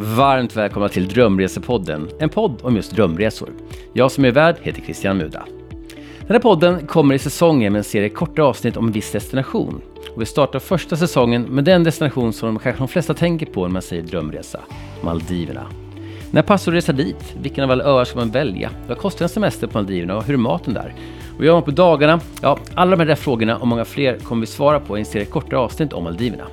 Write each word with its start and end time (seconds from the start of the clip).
Varmt 0.00 0.56
välkomna 0.56 0.88
till 0.88 1.08
Drömresepodden, 1.08 2.08
en 2.18 2.28
podd 2.28 2.60
om 2.62 2.76
just 2.76 2.92
drömresor. 2.92 3.50
Jag 3.92 4.12
som 4.12 4.24
är 4.24 4.30
värd 4.30 4.56
heter 4.62 4.82
Christian 4.82 5.16
Muda. 5.18 5.44
Den 6.20 6.30
här 6.32 6.38
podden 6.38 6.86
kommer 6.86 7.14
i 7.14 7.18
säsongen 7.18 7.72
med 7.72 7.78
en 7.78 7.84
serie 7.84 8.08
korta 8.08 8.42
avsnitt 8.42 8.76
om 8.76 8.86
en 8.86 8.92
viss 8.92 9.12
destination. 9.12 9.80
Och 10.14 10.22
vi 10.22 10.26
startar 10.26 10.58
första 10.58 10.96
säsongen 10.96 11.42
med 11.42 11.64
den 11.64 11.84
destination 11.84 12.32
som 12.32 12.58
kanske 12.58 12.80
de 12.80 12.88
flesta 12.88 13.14
tänker 13.14 13.46
på 13.46 13.62
när 13.62 13.72
man 13.72 13.82
säger 13.82 14.02
drömresa, 14.02 14.60
Maldiverna. 15.02 15.66
När 16.30 16.42
passar 16.42 16.72
du 16.72 16.78
resa 16.78 16.92
dit? 16.92 17.34
Vilken 17.42 17.64
av 17.64 17.70
alla 17.70 17.84
öar 17.84 18.04
ska 18.04 18.18
man 18.18 18.30
välja? 18.30 18.70
Vad 18.88 18.98
kostar 18.98 19.24
en 19.24 19.28
semester 19.28 19.66
på 19.66 19.78
Maldiverna 19.78 20.16
och 20.16 20.24
hur 20.24 20.34
är 20.34 20.38
maten 20.38 20.74
där? 20.74 20.94
Och 21.38 21.44
gör 21.44 21.52
man 21.52 21.62
på 21.62 21.70
dagarna? 21.70 22.20
Ja, 22.42 22.58
alla 22.74 22.96
de 22.96 23.08
här 23.08 23.14
frågorna 23.14 23.56
och 23.56 23.66
många 23.66 23.84
fler 23.84 24.18
kommer 24.18 24.40
vi 24.40 24.46
svara 24.46 24.80
på 24.80 24.96
i 24.96 25.00
en 25.00 25.06
serie 25.06 25.26
korta 25.26 25.56
avsnitt 25.56 25.92
om 25.92 26.04
Maldiverna. 26.04 26.44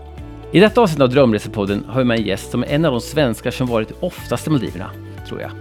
I 0.52 0.60
detta 0.60 0.82
avsnitt 0.82 1.02
av 1.02 1.10
Drömresepodden 1.10 1.86
har 1.86 2.00
vi 2.00 2.06
med 2.06 2.20
en 2.20 2.26
gäst 2.26 2.52
som 2.52 2.64
är 2.64 2.68
en 2.68 2.86
av 2.86 2.92
de 2.92 3.02
svenskar 3.02 3.52
som 3.52 3.68
varit 3.68 3.92
oftast 4.00 4.48
i 4.48 4.50
Maldiverna, 4.50 4.92
tror 5.28 5.42
jag. 5.42 5.52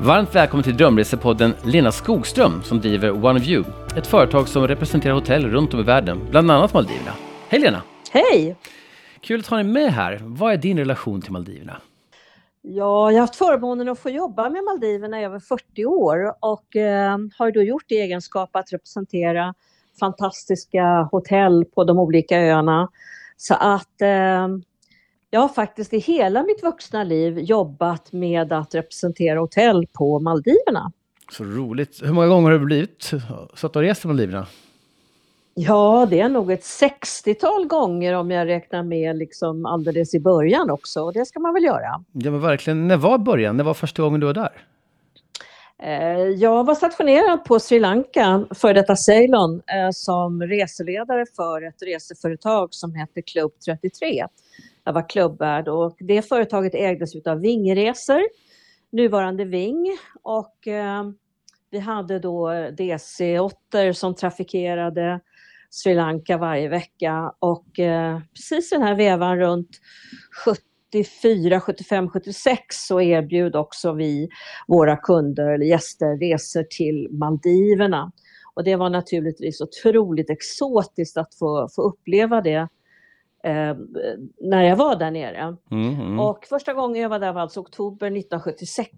Varmt 0.00 0.34
välkommen 0.34 0.64
till 0.64 0.76
Drömresepodden 0.76 1.54
Lena 1.64 1.92
Skogström 1.92 2.62
som 2.62 2.80
driver 2.80 3.24
One 3.24 3.40
of 3.40 3.46
You, 3.46 3.64
ett 3.96 4.06
företag 4.06 4.48
som 4.48 4.68
representerar 4.68 5.14
hotell 5.14 5.50
runt 5.50 5.74
om 5.74 5.80
i 5.80 5.82
världen, 5.82 6.20
bland 6.30 6.50
annat 6.50 6.74
Maldiverna. 6.74 7.12
Hej 7.48 7.60
Lena! 7.60 7.82
Hej! 8.12 8.56
Kul 9.20 9.40
att 9.40 9.46
ha 9.46 9.56
dig 9.56 9.66
med 9.66 9.92
här. 9.92 10.20
Vad 10.22 10.52
är 10.52 10.56
din 10.56 10.78
relation 10.78 11.22
till 11.22 11.32
Maldiverna? 11.32 11.76
Ja, 12.62 13.10
jag 13.10 13.16
har 13.16 13.20
haft 13.20 13.36
förmånen 13.36 13.88
att 13.88 13.98
få 13.98 14.10
jobba 14.10 14.50
med 14.50 14.64
Maldiverna 14.64 15.20
i 15.20 15.24
över 15.24 15.38
40 15.38 15.84
år 15.84 16.34
och 16.40 16.76
eh, 16.76 17.18
har 17.38 17.50
då 17.50 17.62
gjort 17.62 17.92
i 17.92 17.94
egenskap 17.94 18.56
att 18.56 18.72
representera 18.72 19.54
fantastiska 20.00 21.08
hotell 21.12 21.64
på 21.64 21.84
de 21.84 21.98
olika 21.98 22.40
öarna. 22.40 22.88
Så 23.36 23.54
att 23.54 24.02
eh, 24.02 24.48
jag 25.30 25.40
har 25.40 25.48
faktiskt 25.48 25.92
i 25.92 25.98
hela 25.98 26.42
mitt 26.42 26.62
vuxna 26.62 27.04
liv 27.04 27.38
jobbat 27.38 28.12
med 28.12 28.52
att 28.52 28.74
representera 28.74 29.40
hotell 29.40 29.86
på 29.92 30.20
Maldiverna. 30.20 30.92
Så 31.32 31.44
roligt. 31.44 32.00
Hur 32.02 32.12
många 32.12 32.26
gånger 32.26 32.50
har 32.50 32.58
du 32.58 32.64
blivit 32.64 33.12
så 33.54 33.66
att 33.66 33.72
du 33.72 33.78
har 33.78 33.84
rest 33.84 34.00
till 34.00 34.08
Maldiverna? 34.08 34.46
Ja, 35.54 36.06
det 36.10 36.20
är 36.20 36.28
nog 36.28 36.52
ett 36.52 36.62
60-tal 36.62 37.66
gånger 37.66 38.12
om 38.12 38.30
jag 38.30 38.48
räknar 38.48 38.82
med 38.82 39.16
liksom 39.16 39.66
alldeles 39.66 40.14
i 40.14 40.20
början 40.20 40.70
också. 40.70 41.02
Och 41.02 41.12
det 41.12 41.26
ska 41.26 41.40
man 41.40 41.54
väl 41.54 41.64
göra. 41.64 42.04
Ja, 42.12 42.30
men 42.30 42.40
verkligen. 42.40 42.88
När 42.88 42.96
var 42.96 43.18
början? 43.18 43.56
När 43.56 43.64
var 43.64 43.74
första 43.74 44.02
gången 44.02 44.20
du 44.20 44.26
var 44.26 44.34
där? 44.34 44.52
Eh, 45.82 46.18
jag 46.18 46.64
var 46.64 46.74
stationerad 46.74 47.44
på 47.44 47.60
Sri 47.60 47.80
Lanka, 47.80 48.46
för 48.54 48.74
detta 48.74 48.96
Ceylon, 48.96 49.54
eh, 49.54 49.90
som 49.90 50.42
reseledare 50.42 51.24
för 51.36 51.62
ett 51.62 51.82
reseföretag 51.82 52.74
som 52.74 52.94
hette 52.94 53.22
Club 53.22 53.52
33. 53.64 54.26
Jag 54.84 54.92
var 54.92 55.08
klubbvärd 55.08 55.68
och 55.68 55.96
det 55.98 56.22
företaget 56.22 56.74
ägdes 56.74 57.26
av 57.26 57.40
Vingresor, 57.40 58.22
nuvarande 58.92 59.44
Ving. 59.44 59.98
Och 60.22 60.68
eh, 60.68 61.04
vi 61.70 61.78
hade 61.78 62.18
då 62.18 62.48
DC-8 62.50 63.92
som 63.92 64.14
trafikerade 64.14 65.20
Sri 65.70 65.94
Lanka 65.94 66.38
varje 66.38 66.68
vecka 66.68 67.32
och 67.38 67.66
precis 68.34 68.70
den 68.70 68.82
här 68.82 68.94
vevan 68.94 69.38
runt 69.38 69.68
74, 70.92 71.60
75, 71.60 72.08
76 72.10 72.76
så 72.76 73.00
erbjöd 73.00 73.56
också 73.56 73.92
vi 73.92 74.28
våra 74.68 74.96
kunder 74.96 75.46
eller 75.54 75.66
gäster 75.66 76.18
resor 76.18 76.62
till 76.62 77.08
Maldiverna. 77.10 78.12
Och 78.54 78.64
det 78.64 78.76
var 78.76 78.90
naturligtvis 78.90 79.60
otroligt 79.60 80.30
exotiskt 80.30 81.16
att 81.16 81.34
få, 81.34 81.68
få 81.76 81.82
uppleva 81.82 82.40
det 82.40 82.68
eh, 83.44 83.76
när 84.40 84.62
jag 84.62 84.76
var 84.76 84.96
där 84.96 85.10
nere. 85.10 85.56
Mm, 85.70 85.94
mm. 85.94 86.20
Och 86.20 86.44
första 86.44 86.74
gången 86.74 87.02
jag 87.02 87.08
var 87.08 87.18
där 87.18 87.32
var 87.32 87.40
alltså 87.40 87.60
oktober 87.60 88.06
1976. 88.06 88.88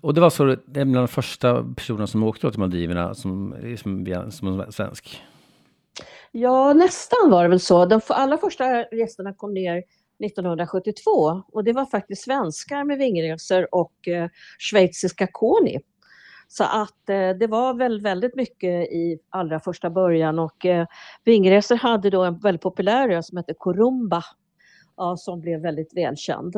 Och 0.00 0.14
det 0.14 0.20
var 0.20 0.30
så, 0.30 0.48
är 0.48 0.56
bland 0.66 0.94
de 0.94 1.08
första 1.08 1.64
personerna 1.76 2.06
som 2.06 2.22
åkte 2.22 2.50
till 2.50 2.60
Maldiverna 2.60 3.14
som, 3.14 3.56
som, 3.82 4.30
som 4.30 4.64
svensk? 4.70 5.22
Ja, 6.32 6.72
nästan 6.72 7.30
var 7.30 7.42
det 7.42 7.48
väl 7.48 7.60
så. 7.60 7.86
De 7.86 8.00
allra 8.08 8.38
första 8.38 8.94
gästerna 8.94 9.34
kom 9.34 9.54
ner 9.54 9.82
1972 10.24 11.42
och 11.52 11.64
det 11.64 11.72
var 11.72 11.86
faktiskt 11.86 12.22
svenskar 12.22 12.84
med 12.84 12.98
vingresor 12.98 13.74
och 13.74 14.08
eh, 14.08 14.28
schweiziska 14.58 15.28
Koni. 15.32 15.80
Så 16.48 16.64
att 16.64 17.08
eh, 17.08 17.30
det 17.30 17.46
var 17.46 17.74
väl 17.74 18.00
väldigt 18.00 18.34
mycket 18.34 18.92
i 18.92 19.18
allra 19.28 19.60
första 19.60 19.90
början 19.90 20.38
och 20.38 20.66
eh, 20.66 20.86
Vingresor 21.24 21.76
hade 21.76 22.10
då 22.10 22.22
en 22.24 22.38
väldigt 22.38 22.62
populär 22.62 23.08
ö 23.08 23.22
som 23.22 23.36
hette 23.36 23.54
Korumba 23.54 24.24
ja, 24.96 25.16
som 25.16 25.40
blev 25.40 25.60
väldigt 25.60 25.96
välkänd. 25.96 26.56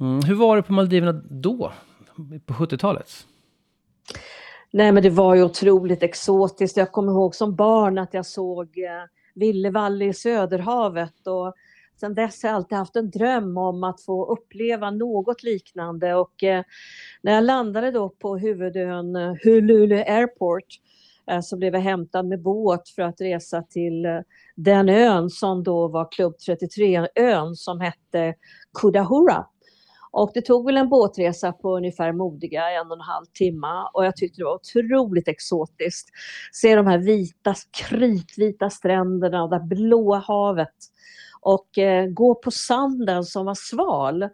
Mm, 0.00 0.22
hur 0.22 0.34
var 0.34 0.56
det 0.56 0.62
på 0.62 0.72
Maldiverna 0.72 1.12
då, 1.30 1.72
på 2.46 2.54
70-talet? 2.54 3.26
Nej 4.70 4.92
men 4.92 5.02
det 5.02 5.10
var 5.10 5.34
ju 5.34 5.42
otroligt 5.42 6.02
exotiskt. 6.02 6.76
Jag 6.76 6.92
kommer 6.92 7.12
ihåg 7.12 7.34
som 7.34 7.54
barn 7.56 7.98
att 7.98 8.14
jag 8.14 8.26
såg 8.26 8.78
eh, 8.78 9.04
Villevalle 9.34 10.04
i 10.04 10.14
Söderhavet 10.14 11.26
och 11.26 11.54
sen 12.00 12.14
dess 12.14 12.42
har 12.42 12.50
jag 12.50 12.56
alltid 12.56 12.78
haft 12.78 12.96
en 12.96 13.10
dröm 13.10 13.56
om 13.56 13.84
att 13.84 14.04
få 14.04 14.26
uppleva 14.26 14.90
något 14.90 15.42
liknande 15.42 16.14
och 16.14 16.42
eh, 16.42 16.64
när 17.22 17.32
jag 17.32 17.44
landade 17.44 17.90
då 17.90 18.08
på 18.08 18.36
huvudön 18.36 19.16
eh, 19.16 19.34
Hululu 19.44 19.96
Airport 19.96 20.66
eh, 21.30 21.40
så 21.40 21.56
blev 21.56 21.74
jag 21.74 21.80
hämtad 21.80 22.26
med 22.26 22.42
båt 22.42 22.88
för 22.88 23.02
att 23.02 23.20
resa 23.20 23.62
till 23.62 24.04
eh, 24.04 24.20
den 24.56 24.88
ön 24.88 25.30
som 25.30 25.62
då 25.62 25.88
var 25.88 26.12
Klubb 26.12 26.34
33-ön 26.48 27.54
som 27.54 27.80
hette 27.80 28.34
Kudahura. 28.80 29.46
Och 30.16 30.30
det 30.34 30.42
tog 30.42 30.66
väl 30.66 30.76
en 30.76 30.88
båtresa 30.88 31.52
på 31.52 31.76
ungefär 31.76 32.12
modiga 32.12 32.70
en 32.70 32.86
och 32.86 32.96
en 32.96 33.00
halv 33.00 33.26
timme 33.38 33.88
och 33.92 34.04
jag 34.04 34.16
tyckte 34.16 34.40
det 34.40 34.44
var 34.44 34.54
otroligt 34.54 35.28
exotiskt. 35.28 36.08
Se 36.52 36.76
de 36.76 36.86
här 36.86 36.98
vita, 36.98 37.54
kritvita 37.88 38.70
stränderna 38.70 39.42
och 39.42 39.50
det 39.50 39.60
blåa 39.60 40.18
havet 40.18 40.74
och 41.44 41.78
eh, 41.78 42.06
gå 42.06 42.34
på 42.34 42.50
sanden 42.50 43.24
som 43.24 43.46
var 43.46 43.54
sval. 43.54 44.28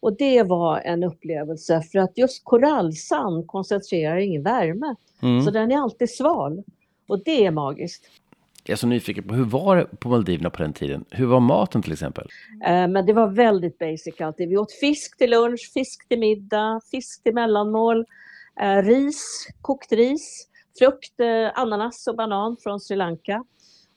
Och 0.00 0.16
det 0.16 0.42
var 0.42 0.80
en 0.80 1.04
upplevelse 1.04 1.82
för 1.92 1.98
att 1.98 2.18
just 2.18 2.44
korallsand 2.44 3.46
koncentrerar 3.46 4.16
ingen 4.16 4.42
värme. 4.42 4.94
Mm. 5.22 5.42
Så 5.42 5.50
den 5.50 5.72
är 5.72 5.78
alltid 5.78 6.10
sval. 6.10 6.62
Och 7.08 7.24
det 7.24 7.46
är 7.46 7.50
magiskt. 7.50 8.04
Jag 8.64 8.72
är 8.72 8.76
så 8.76 8.86
nyfiken 8.86 9.24
på 9.24 9.34
hur 9.34 9.44
var 9.44 9.76
det 9.76 9.86
på 10.00 10.08
Maldiverna 10.08 10.50
på 10.50 10.62
den 10.62 10.72
tiden? 10.72 11.04
Hur 11.10 11.26
var 11.26 11.40
maten 11.40 11.82
till 11.82 11.92
exempel? 11.92 12.28
Eh, 12.66 12.88
men 12.88 13.06
det 13.06 13.12
var 13.12 13.28
väldigt 13.28 13.78
basic 13.78 14.20
alltid. 14.20 14.48
Vi 14.48 14.56
åt 14.56 14.72
fisk 14.72 15.18
till 15.18 15.30
lunch, 15.30 15.70
fisk 15.74 16.08
till 16.08 16.18
middag, 16.18 16.80
fisk 16.90 17.22
till 17.22 17.34
mellanmål, 17.34 18.04
eh, 18.60 18.82
ris, 18.82 19.48
kokt 19.62 19.92
ris, 19.92 20.48
frukt, 20.78 21.20
eh, 21.20 21.60
ananas 21.60 22.06
och 22.06 22.16
banan 22.16 22.56
från 22.62 22.80
Sri 22.80 22.96
Lanka. 22.96 23.44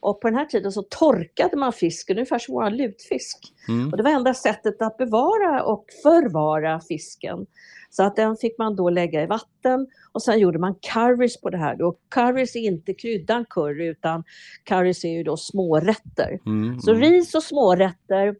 Och 0.00 0.20
på 0.20 0.28
den 0.28 0.38
här 0.38 0.44
tiden 0.44 0.72
så 0.72 0.82
torkade 0.82 1.56
man 1.56 1.72
fisken 1.72 2.16
ungefär 2.16 2.38
som 2.38 2.54
vår 2.54 2.70
lutfisk. 2.70 3.38
Mm. 3.68 3.90
Och 3.90 3.96
det 3.96 4.02
var 4.02 4.10
enda 4.10 4.34
sättet 4.34 4.82
att 4.82 4.96
bevara 4.96 5.64
och 5.64 5.84
förvara 6.02 6.80
fisken. 6.80 7.46
Så 7.90 8.02
att 8.02 8.16
den 8.16 8.36
fick 8.36 8.58
man 8.58 8.76
då 8.76 8.90
lägga 8.90 9.22
i 9.22 9.26
vatten 9.26 9.86
och 10.12 10.22
sen 10.22 10.38
gjorde 10.38 10.58
man 10.58 10.74
currys 10.74 11.40
på 11.40 11.50
det 11.50 11.58
här. 11.58 11.76
Då. 11.76 11.96
Currys 12.08 12.56
är 12.56 12.60
inte 12.60 12.94
kryddan 12.94 13.44
curry 13.50 13.86
utan 13.86 14.24
currys 14.64 15.04
är 15.04 15.08
ju 15.08 15.22
då 15.22 15.36
smårätter. 15.36 16.38
Mm, 16.46 16.80
så 16.80 16.90
mm. 16.90 17.02
ris 17.02 17.34
och 17.34 17.42
smårätter 17.42 18.36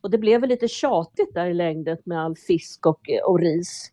och 0.00 0.10
det 0.10 0.18
blev 0.18 0.40
väl 0.40 0.48
lite 0.48 0.68
tjatigt 0.68 1.34
där 1.34 1.46
i 1.46 1.54
längden 1.54 1.98
med 2.04 2.20
all 2.20 2.36
fisk 2.36 2.86
och, 2.86 3.10
och 3.24 3.40
ris. 3.40 3.92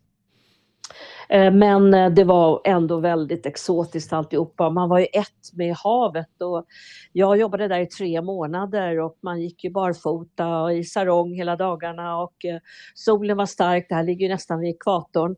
Eh, 1.28 1.52
men 1.52 1.94
eh, 1.94 2.10
det 2.10 2.24
var 2.24 2.60
ändå 2.64 3.00
väldigt 3.00 3.46
exotiskt 3.46 4.12
alltihopa. 4.12 4.70
Man 4.70 4.88
var 4.88 4.98
ju 4.98 5.06
ett 5.12 5.52
med 5.52 5.76
havet 5.76 6.42
och 6.42 6.64
jag 7.12 7.36
jobbade 7.36 7.68
där 7.68 7.80
i 7.80 7.86
tre 7.86 8.22
månader 8.22 9.00
och 9.00 9.18
man 9.20 9.40
gick 9.40 9.64
ju 9.64 9.70
barfota 9.70 10.62
och 10.62 10.74
i 10.74 10.84
sarong 10.84 11.34
hela 11.34 11.56
dagarna 11.56 12.18
och 12.18 12.44
eh, 12.44 12.58
solen 12.94 13.36
var 13.36 13.46
stark, 13.46 13.86
det 13.88 13.94
här 13.94 14.02
ligger 14.02 14.26
ju 14.26 14.32
nästan 14.32 14.60
vid 14.60 14.70
ekvatorn. 14.74 15.36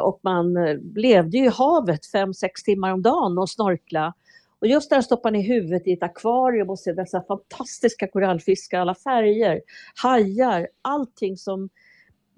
Och 0.00 0.20
man 0.22 0.54
levde 0.96 1.38
ju 1.38 1.44
i 1.44 1.48
havet 1.48 2.06
fem 2.06 2.34
sex 2.34 2.62
timmar 2.62 2.92
om 2.92 3.02
dagen 3.02 3.38
och 3.38 3.50
snorkla. 3.50 4.14
Och 4.60 4.66
just 4.66 4.90
där 4.90 5.00
stoppar 5.00 5.30
ni 5.30 5.42
huvudet 5.42 5.86
i 5.86 5.92
ett 5.92 6.02
akvarium 6.02 6.70
och 6.70 6.78
ser 6.78 6.94
dessa 6.94 7.22
fantastiska 7.22 8.08
korallfiskar, 8.08 8.80
alla 8.80 8.94
färger, 8.94 9.60
hajar, 10.02 10.68
allting 10.82 11.36
som 11.36 11.68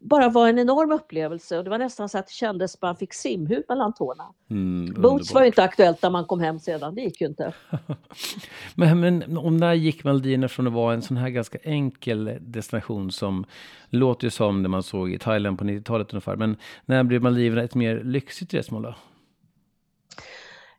bara 0.03 0.29
var 0.29 0.49
en 0.49 0.59
enorm 0.59 0.93
upplevelse 0.93 1.59
och 1.59 1.65
det 1.65 1.71
var 1.71 1.79
nästan 1.79 2.09
så 2.09 2.19
att 2.19 2.27
det 2.27 2.33
kändes 2.33 2.75
att 2.75 2.83
man 2.83 2.97
fick 2.97 3.15
simhud 3.15 3.65
mellan 3.69 3.95
tårna. 3.95 4.25
Mm, 4.51 4.95
Boots 5.03 5.35
var 5.35 5.41
ju 5.41 5.47
inte 5.47 5.63
aktuellt 5.63 6.03
när 6.03 6.11
man 6.11 6.25
kom 6.25 6.41
hem 6.41 6.59
sedan, 6.59 6.95
det 6.95 7.01
gick 7.01 7.21
ju 7.21 7.27
inte. 7.27 7.53
men, 8.75 9.01
men 9.01 9.39
om 9.39 9.57
när 9.57 9.75
gick 9.75 10.05
Maldiverna 10.05 10.49
från 10.49 10.67
att 10.67 10.73
vara 10.73 10.95
en 10.95 11.03
sån 11.03 11.17
här 11.17 11.29
ganska 11.29 11.59
enkel 11.63 12.39
destination 12.41 13.11
som 13.11 13.45
låter 13.89 14.25
ju 14.25 14.31
som 14.31 14.63
det 14.63 14.69
man 14.69 14.83
såg 14.83 15.13
i 15.13 15.19
Thailand 15.19 15.59
på 15.59 15.65
90-talet 15.65 16.13
ungefär, 16.13 16.37
men 16.37 16.57
när 16.87 17.05
blev 17.05 17.23
Maldiverna 17.23 17.63
ett 17.63 17.75
mer 17.75 18.05
lyxigt 18.05 18.55
resmål 18.55 18.83
då? 18.83 18.95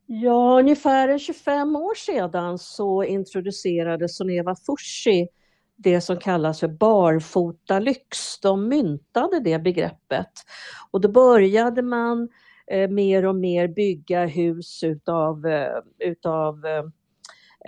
Ja, 0.06 0.60
ungefär 0.60 1.18
25 1.18 1.76
år 1.76 1.96
sedan 1.96 2.60
så 2.60 3.04
introducerade 3.04 4.10
Soneva 4.10 4.56
Fushi 4.56 5.28
det 5.76 6.02
som 6.02 6.18
kallas 6.18 6.60
för 6.60 6.68
barfotalyx. 6.68 8.40
De 8.42 8.68
myntade 8.68 9.40
det 9.40 9.60
begreppet. 9.60 10.32
Och 10.92 11.02
då 11.02 11.10
började 11.10 11.82
man 11.82 12.30
eh, 12.72 12.90
mer 12.90 13.26
och 13.26 13.36
mer 13.36 13.68
bygga 13.68 14.26
hus 14.26 14.84
utav, 14.84 15.46
eh, 15.46 15.78
utav 16.00 16.66
eh, 16.66 16.84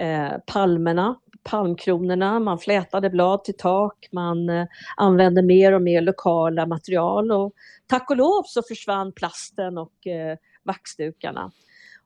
eh, 0.08 0.34
palmerna, 0.48 1.20
palmkronorna. 1.44 2.40
Man 2.40 2.60
flätade 2.60 3.10
blad 3.10 3.44
till 3.44 3.58
tak, 3.58 4.10
man 4.12 4.50
eh, 4.50 4.66
använde 4.98 5.42
mer 5.42 5.74
och 5.74 5.82
mer 5.82 6.02
lokala 6.02 6.66
material 6.66 7.32
och 7.32 7.54
tack 7.88 8.10
och 8.10 8.18
lov 8.18 8.44
så 8.46 8.62
försvann 8.68 9.12
plasten 9.12 9.78
och 9.78 10.08
eh, 10.08 10.38
vaxdukarna. 10.64 11.52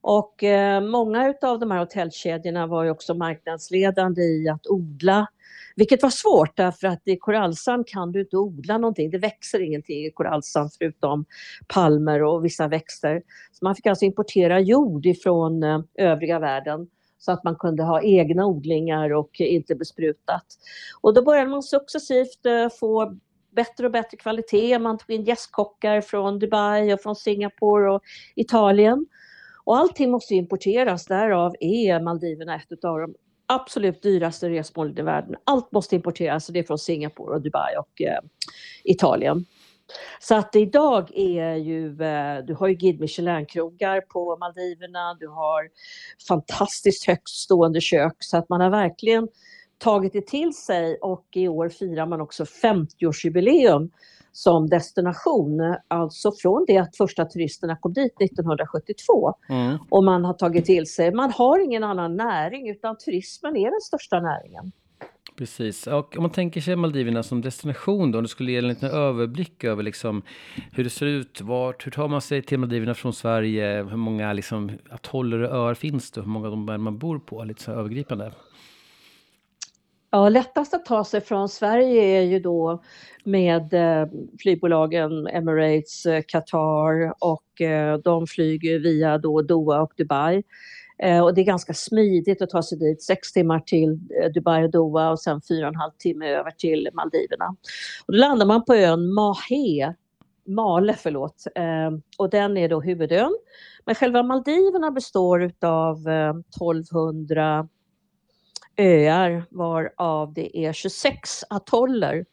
Och 0.01 0.43
eh, 0.43 0.81
många 0.81 1.33
av 1.41 1.59
de 1.59 1.71
här 1.71 1.79
hotellkedjorna 1.79 2.67
var 2.67 2.83
ju 2.83 2.89
också 2.89 3.13
marknadsledande 3.13 4.21
i 4.21 4.49
att 4.49 4.67
odla 4.67 5.27
vilket 5.79 6.03
var 6.03 6.09
svårt 6.09 6.57
därför 6.57 6.87
att 6.87 7.01
i 7.05 7.17
korallsand 7.17 7.87
kan 7.87 8.11
du 8.11 8.19
inte 8.21 8.37
odla 8.37 8.77
någonting. 8.77 9.09
Det 9.09 9.17
växer 9.17 9.61
ingenting 9.61 10.05
i 10.05 10.11
korallsand 10.11 10.69
förutom 10.77 11.25
palmer 11.67 12.23
och 12.23 12.45
vissa 12.45 12.67
växter. 12.67 13.21
Så 13.51 13.65
man 13.65 13.75
fick 13.75 13.85
alltså 13.85 14.05
importera 14.05 14.59
jord 14.59 15.05
ifrån 15.05 15.63
eh, 15.63 15.79
övriga 15.97 16.39
världen 16.39 16.87
så 17.17 17.31
att 17.31 17.43
man 17.43 17.55
kunde 17.55 17.83
ha 17.83 18.01
egna 18.01 18.45
odlingar 18.45 19.13
och 19.13 19.29
inte 19.39 19.75
besprutat. 19.75 20.45
Och 21.01 21.13
då 21.13 21.23
började 21.23 21.49
man 21.49 21.63
successivt 21.63 22.45
eh, 22.45 22.69
få 22.79 23.17
bättre 23.55 23.85
och 23.85 23.91
bättre 23.91 24.17
kvalitet. 24.17 24.79
Man 24.79 24.97
tog 24.97 25.11
in 25.11 25.23
gästkockar 25.23 26.01
från 26.01 26.39
Dubai 26.39 26.93
och 26.93 27.01
från 27.01 27.15
Singapore 27.15 27.91
och 27.91 28.01
Italien. 28.35 29.05
Och 29.69 29.77
allting 29.77 30.12
måste 30.12 30.36
importeras, 30.36 31.06
därav 31.06 31.56
är 31.60 32.00
Maldiverna 32.00 32.56
ett 32.56 32.86
av 32.86 33.00
de 33.00 33.16
absolut 33.45 34.01
dyraste 34.01 34.50
resmålen 34.50 35.00
i 35.00 35.01
världen. 35.01 35.36
Allt 35.44 35.71
måste 35.71 35.95
importeras, 35.95 36.48
det 36.48 36.60
är 36.60 36.63
från 36.63 36.77
Singapore 36.77 37.36
och 37.36 37.42
Dubai 37.42 37.75
och 37.77 38.01
eh, 38.01 38.19
Italien. 38.83 39.45
Så 40.19 40.36
att 40.36 40.56
idag 40.56 41.12
är 41.13 41.56
ju, 41.56 42.01
eh, 42.01 42.45
du 42.45 42.54
har 42.54 42.68
ju 42.68 42.74
Guide 42.74 43.00
Michelin-krogar 43.00 44.01
på 44.01 44.38
Maldiverna, 44.38 45.18
du 45.19 45.27
har 45.27 45.69
fantastiskt 46.27 47.07
högt 47.07 47.30
stående 47.30 47.81
kök 47.81 48.16
så 48.19 48.38
att 48.38 48.50
man 48.50 48.62
har 48.62 48.69
verkligen 48.69 49.27
tagit 49.77 50.13
det 50.13 50.27
till 50.27 50.54
sig 50.54 50.98
och 51.01 51.25
i 51.36 51.48
år 51.48 51.69
firar 51.69 52.06
man 52.06 52.21
också 52.21 52.44
50-årsjubileum 52.44 53.89
som 54.39 54.69
destination. 54.69 55.75
Alltså 55.88 56.31
från 56.31 56.65
det 56.68 56.77
att 56.77 56.97
första 56.97 57.25
turisterna 57.25 57.75
kom 57.75 57.94
dit 57.94 58.21
1972. 58.21 59.33
Mm. 59.50 59.77
Och 59.89 60.03
man 60.03 60.25
har 60.25 60.33
tagit 60.33 60.65
till 60.65 60.88
sig, 60.88 61.13
man 61.13 61.31
har 61.31 61.59
ingen 61.59 61.83
annan 61.83 62.15
näring 62.15 62.69
utan 62.69 62.97
turismen 62.97 63.56
är 63.56 63.71
den 63.71 63.81
största 63.81 64.19
näringen. 64.19 64.71
Precis, 65.38 65.88
och 65.88 66.18
om 66.18 66.24
man 66.24 66.31
tänker 66.31 66.62
sig 66.62 66.75
Maldiverna 66.75 67.24
som 67.24 67.41
destination 67.41 68.12
då, 68.12 68.18
om 68.18 68.24
du 68.24 68.27
skulle 68.27 68.51
ge 68.51 68.57
en 68.57 68.68
liten 68.68 68.89
överblick 68.89 69.63
över 69.63 69.83
liksom 69.83 70.21
hur 70.71 70.83
det 70.83 70.89
ser 70.89 71.06
ut, 71.06 71.42
vart, 71.42 71.85
hur 71.85 71.92
tar 71.92 72.07
man 72.07 72.21
sig 72.21 72.42
till 72.42 72.59
Maldiverna 72.59 72.94
från 72.94 73.13
Sverige, 73.13 73.83
hur 73.83 73.97
många 73.97 74.33
liksom 74.33 74.71
atoller 74.89 75.42
och 75.42 75.56
öar 75.56 75.74
finns 75.74 76.12
det, 76.12 76.21
hur 76.21 76.27
många 76.27 76.47
av 76.47 76.51
dem 76.51 76.83
man 76.83 76.97
bor 76.97 77.19
på, 77.19 77.44
lite 77.44 77.63
så 77.63 77.71
övergripande? 77.71 78.31
Ja, 80.11 80.29
lättast 80.29 80.73
att 80.73 80.85
ta 80.85 81.03
sig 81.03 81.21
från 81.21 81.50
Sverige 81.50 82.01
är 82.01 82.21
ju 82.21 82.39
då 82.39 82.83
med 83.23 83.73
eh, 83.73 84.07
flygbolagen 84.39 85.27
Emirates, 85.27 86.06
eh, 86.06 86.23
Qatar 86.27 87.13
och 87.19 87.61
eh, 87.61 87.97
de 87.97 88.27
flyger 88.27 88.79
via 88.79 89.17
då 89.17 89.41
Doha 89.41 89.81
och 89.81 89.94
Dubai. 89.97 90.44
Eh, 91.03 91.23
och 91.23 91.33
det 91.33 91.41
är 91.41 91.45
ganska 91.45 91.73
smidigt 91.73 92.41
att 92.41 92.50
ta 92.50 92.63
sig 92.63 92.77
dit, 92.77 93.03
sex 93.03 93.31
timmar 93.33 93.59
till 93.59 93.89
eh, 93.91 94.31
Dubai 94.33 94.63
och 94.63 94.71
Doha 94.71 95.11
och 95.11 95.19
sen 95.19 95.41
fyra 95.50 95.67
och 95.67 95.73
en 95.73 95.79
halv 95.79 95.91
timme 95.91 96.29
över 96.29 96.51
till 96.51 96.89
Maldiverna. 96.94 97.56
Och 98.06 98.13
då 98.13 98.17
landar 98.19 98.45
man 98.45 98.65
på 98.65 98.73
ön 98.75 99.13
Mahé, 99.13 99.94
Male, 100.47 100.94
förlåt, 100.94 101.44
eh, 101.56 101.91
och 102.17 102.29
den 102.29 102.57
är 102.57 102.69
då 102.69 102.81
huvudön. 102.81 103.38
Men 103.85 103.95
själva 103.95 104.23
Maldiverna 104.23 104.91
består 104.91 105.44
utav 105.44 106.07
eh, 106.07 106.33
1200 106.56 107.67
öar 108.79 109.43
varav 109.49 110.33
det 110.33 110.57
är 110.57 110.73
26 110.73 111.43
atoller 111.49 112.25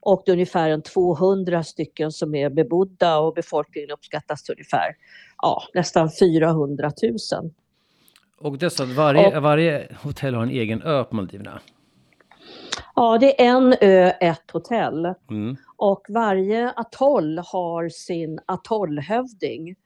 och 0.00 0.22
det 0.26 0.30
är 0.30 0.32
ungefär 0.32 0.70
en 0.70 0.82
200 0.82 1.64
stycken 1.64 2.12
som 2.12 2.34
är 2.34 2.50
bebodda 2.50 3.18
och 3.18 3.34
befolkningen 3.34 3.90
uppskattas 3.90 4.42
till 4.42 4.52
ungefär 4.52 4.96
ja, 5.42 5.62
nästan 5.74 6.10
400 6.10 6.90
000. 7.02 7.50
Och 8.40 8.58
dessa, 8.58 8.84
varje, 8.84 9.36
och, 9.36 9.42
varje 9.42 9.96
hotell 10.02 10.34
har 10.34 10.42
en 10.42 10.50
egen 10.50 10.82
ö 10.82 11.04
på 11.04 11.16
Maldiverna? 11.16 11.60
Ja, 12.94 13.18
det 13.18 13.42
är 13.42 13.46
en 13.46 13.74
ö, 13.80 14.12
ett 14.20 14.50
hotell. 14.52 15.14
Mm. 15.30 15.56
Och 15.76 16.06
varje 16.08 16.72
atoll 16.76 17.38
har 17.38 17.88
sin 17.88 18.40
atollhövding. 18.46 19.76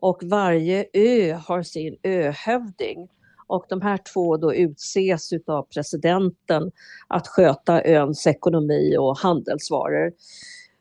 Och 0.00 0.22
varje 0.22 0.84
ö 0.92 1.32
har 1.32 1.62
sin 1.62 1.96
öhövding. 2.02 3.08
Och 3.46 3.64
de 3.68 3.80
här 3.80 3.98
två 4.12 4.36
då 4.36 4.54
utses 4.54 5.30
av 5.46 5.62
presidenten 5.62 6.70
att 7.08 7.28
sköta 7.28 7.84
öns 7.84 8.26
ekonomi 8.26 8.96
och 8.98 9.18
handelsvaror. 9.18 10.12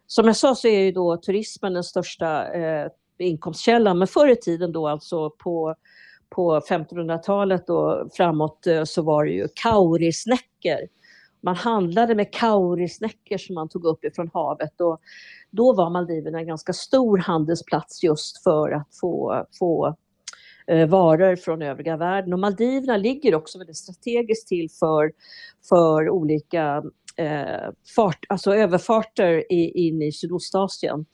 Som 0.07 0.27
jag 0.27 0.35
sa 0.35 0.55
så 0.55 0.67
är 0.67 0.79
ju 0.79 0.91
då 0.91 1.17
turismen 1.17 1.73
den 1.73 1.83
största 1.83 2.53
eh, 2.53 2.87
inkomstkällan, 3.17 3.99
men 3.99 4.07
förr 4.07 4.27
i 4.27 4.35
tiden 4.35 4.71
då 4.71 4.87
alltså 4.87 5.29
på 5.29 5.75
på 6.35 6.59
1500-talet 6.59 7.69
och 7.69 8.07
framåt 8.13 8.67
eh, 8.67 8.83
så 8.83 9.01
var 9.01 9.25
det 9.25 9.31
ju 9.31 9.47
kaurisnäckor. 9.53 10.87
Man 11.41 11.55
handlade 11.55 12.15
med 12.15 12.33
kaurisnäckor 12.33 13.37
som 13.37 13.55
man 13.55 13.69
tog 13.69 13.85
upp 13.85 14.05
ifrån 14.05 14.29
havet 14.33 14.81
och 14.81 15.01
då 15.49 15.73
var 15.73 15.89
Maldiverna 15.89 16.39
en 16.39 16.47
ganska 16.47 16.73
stor 16.73 17.17
handelsplats 17.17 18.03
just 18.03 18.43
för 18.43 18.71
att 18.71 18.87
få, 19.01 19.45
få 19.59 19.95
Eh, 20.67 20.87
varor 20.87 21.35
från 21.35 21.61
övriga 21.61 21.97
världen. 21.97 22.33
Och 22.33 22.39
Maldiverna 22.39 22.97
ligger 22.97 23.35
också 23.35 23.57
väldigt 23.57 23.77
strategiskt 23.77 24.47
till 24.47 24.69
för, 24.69 25.11
för 25.69 26.09
olika 26.09 26.83
eh, 27.15 27.71
fart, 27.95 28.25
alltså 28.29 28.55
överfarter 28.55 29.53
i, 29.53 29.87
in 29.87 30.01
i 30.01 30.11
Sydostasien. 30.11 31.05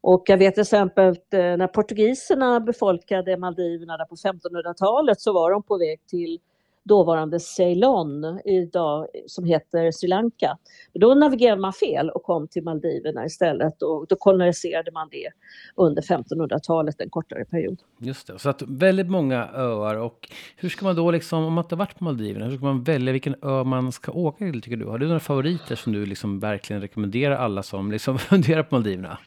Och 0.00 0.22
jag 0.26 0.38
vet 0.38 0.54
till 0.54 0.62
exempel 0.62 1.08
eh, 1.08 1.16
när 1.56 1.66
portugiserna 1.66 2.60
befolkade 2.60 3.36
Maldiverna 3.36 4.04
på 4.04 4.14
1500-talet 4.14 5.20
så 5.20 5.32
var 5.32 5.50
de 5.50 5.62
på 5.62 5.78
väg 5.78 6.00
till 6.06 6.38
dåvarande 6.84 7.40
Ceylon 7.40 8.40
idag, 8.44 9.06
som 9.26 9.44
heter 9.44 9.90
Sri 9.90 10.08
Lanka. 10.08 10.58
Då 10.94 11.14
navigerade 11.14 11.60
man 11.60 11.72
fel 11.72 12.10
och 12.10 12.22
kom 12.22 12.48
till 12.48 12.62
Maldiverna 12.62 13.24
istället 13.24 13.82
och 13.82 14.06
då 14.08 14.16
koloniserade 14.16 14.92
man 14.92 15.08
det 15.10 15.28
under 15.76 16.02
1500-talet, 16.02 17.00
en 17.00 17.10
kortare 17.10 17.44
period. 17.44 17.78
Just 17.98 18.26
det, 18.26 18.38
så 18.38 18.50
att 18.50 18.62
väldigt 18.62 19.10
många 19.10 19.48
öar 19.54 19.96
och 19.96 20.28
hur 20.56 20.68
ska 20.68 20.84
man 20.84 20.96
då 20.96 21.10
liksom, 21.10 21.44
om 21.44 21.52
man 21.52 21.64
inte 21.64 21.76
varit 21.76 21.98
på 21.98 22.04
Maldiverna, 22.04 22.46
hur 22.46 22.56
ska 22.56 22.64
man 22.64 22.82
välja 22.82 23.12
vilken 23.12 23.34
ö 23.42 23.64
man 23.64 23.92
ska 23.92 24.12
åka 24.12 24.38
till 24.44 24.62
tycker 24.62 24.76
du? 24.76 24.86
Har 24.86 24.98
du 24.98 25.06
några 25.06 25.20
favoriter 25.20 25.76
som 25.76 25.92
du 25.92 26.06
liksom 26.06 26.40
verkligen 26.40 26.82
rekommenderar 26.82 27.36
alla 27.36 27.62
som 27.62 27.92
liksom 27.92 28.18
funderar 28.18 28.62
på 28.62 28.74
Maldiverna? 28.74 29.18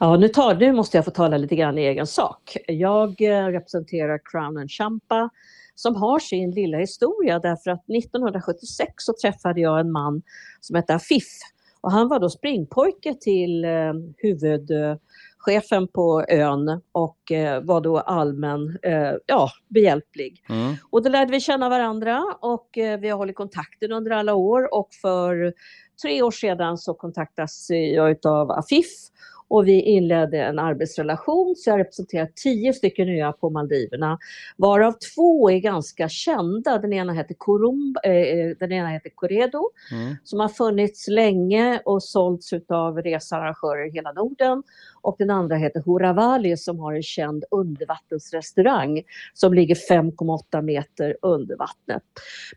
Ja, 0.00 0.16
nu, 0.16 0.28
tar, 0.28 0.54
nu 0.54 0.72
måste 0.72 0.98
jag 0.98 1.04
få 1.04 1.10
tala 1.10 1.36
lite 1.36 1.56
grann 1.56 1.78
i 1.78 1.82
egen 1.82 2.06
sak. 2.06 2.56
Jag 2.66 3.20
eh, 3.20 3.46
representerar 3.46 4.20
Crown 4.24 4.56
and 4.56 4.70
Champa 4.70 5.30
som 5.78 5.96
har 5.96 6.18
sin 6.18 6.50
lilla 6.50 6.78
historia 6.78 7.38
därför 7.38 7.70
att 7.70 7.90
1976 7.90 8.92
så 8.96 9.12
träffade 9.22 9.60
jag 9.60 9.80
en 9.80 9.92
man 9.92 10.22
som 10.60 10.76
hette 10.76 10.94
Afif 10.94 11.24
och 11.80 11.92
han 11.92 12.08
var 12.08 12.20
då 12.20 12.30
springpojke 12.30 13.14
till 13.20 13.64
eh, 13.64 13.92
huvudchefen 14.16 15.88
på 15.94 16.24
ön 16.28 16.80
och 16.92 17.32
eh, 17.32 17.62
var 17.62 17.80
då 17.80 17.98
allmän, 17.98 18.78
eh, 18.82 19.12
ja, 19.26 19.50
behjälplig. 19.68 20.42
Mm. 20.48 20.74
Och 20.90 21.02
då 21.02 21.08
lärde 21.08 21.32
vi 21.32 21.40
känna 21.40 21.68
varandra 21.68 22.24
och 22.40 22.78
eh, 22.78 23.00
vi 23.00 23.08
har 23.08 23.18
hållit 23.18 23.36
kontakten 23.36 23.92
under 23.92 24.10
alla 24.10 24.34
år 24.34 24.74
och 24.74 24.88
för 25.02 25.54
tre 26.02 26.22
år 26.22 26.30
sedan 26.30 26.78
så 26.78 26.94
kontaktas 26.94 27.66
jag 27.70 28.26
av 28.26 28.50
Afif 28.50 28.86
och 29.48 29.68
vi 29.68 29.80
inledde 29.82 30.38
en 30.38 30.58
arbetsrelation 30.58 31.54
så 31.56 31.70
jag 31.70 31.78
representerar 31.78 32.28
tio 32.34 32.72
stycken 32.72 33.08
öar 33.08 33.32
på 33.32 33.50
Maldiverna 33.50 34.18
varav 34.56 34.94
två 35.14 35.50
är 35.50 35.58
ganska 35.58 36.08
kända. 36.08 36.78
Den 36.78 36.92
ena 36.92 37.12
heter, 37.12 37.34
Corum, 37.38 37.96
eh, 38.04 38.12
eh, 38.12 38.56
den 38.58 38.72
ena 38.72 38.88
heter 38.88 39.10
Corredo 39.14 39.70
mm. 39.92 40.16
som 40.24 40.40
har 40.40 40.48
funnits 40.48 41.08
länge 41.08 41.80
och 41.84 42.02
sålts 42.02 42.52
av 42.68 43.02
researrangörer 43.02 43.88
i 43.88 43.90
hela 43.90 44.12
Norden 44.12 44.62
och 45.00 45.16
den 45.18 45.30
andra 45.30 45.56
heter 45.56 45.80
Horavali 45.80 46.56
som 46.56 46.78
har 46.78 46.94
en 46.94 47.02
känd 47.02 47.44
undervattensrestaurang 47.50 49.02
som 49.34 49.54
ligger 49.54 49.74
5,8 49.74 50.62
meter 50.62 51.16
under 51.22 51.56
vattnet. 51.56 52.02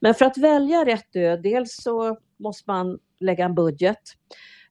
Men 0.02 0.14
för 0.14 0.26
att 0.26 0.38
välja 0.38 0.86
rätt 0.86 1.16
ö, 1.16 1.38
dels 1.38 1.76
så 1.76 2.18
måste 2.38 2.64
man 2.72 3.00
lägga 3.20 3.46
en 3.46 3.56
budget. 3.56 4.02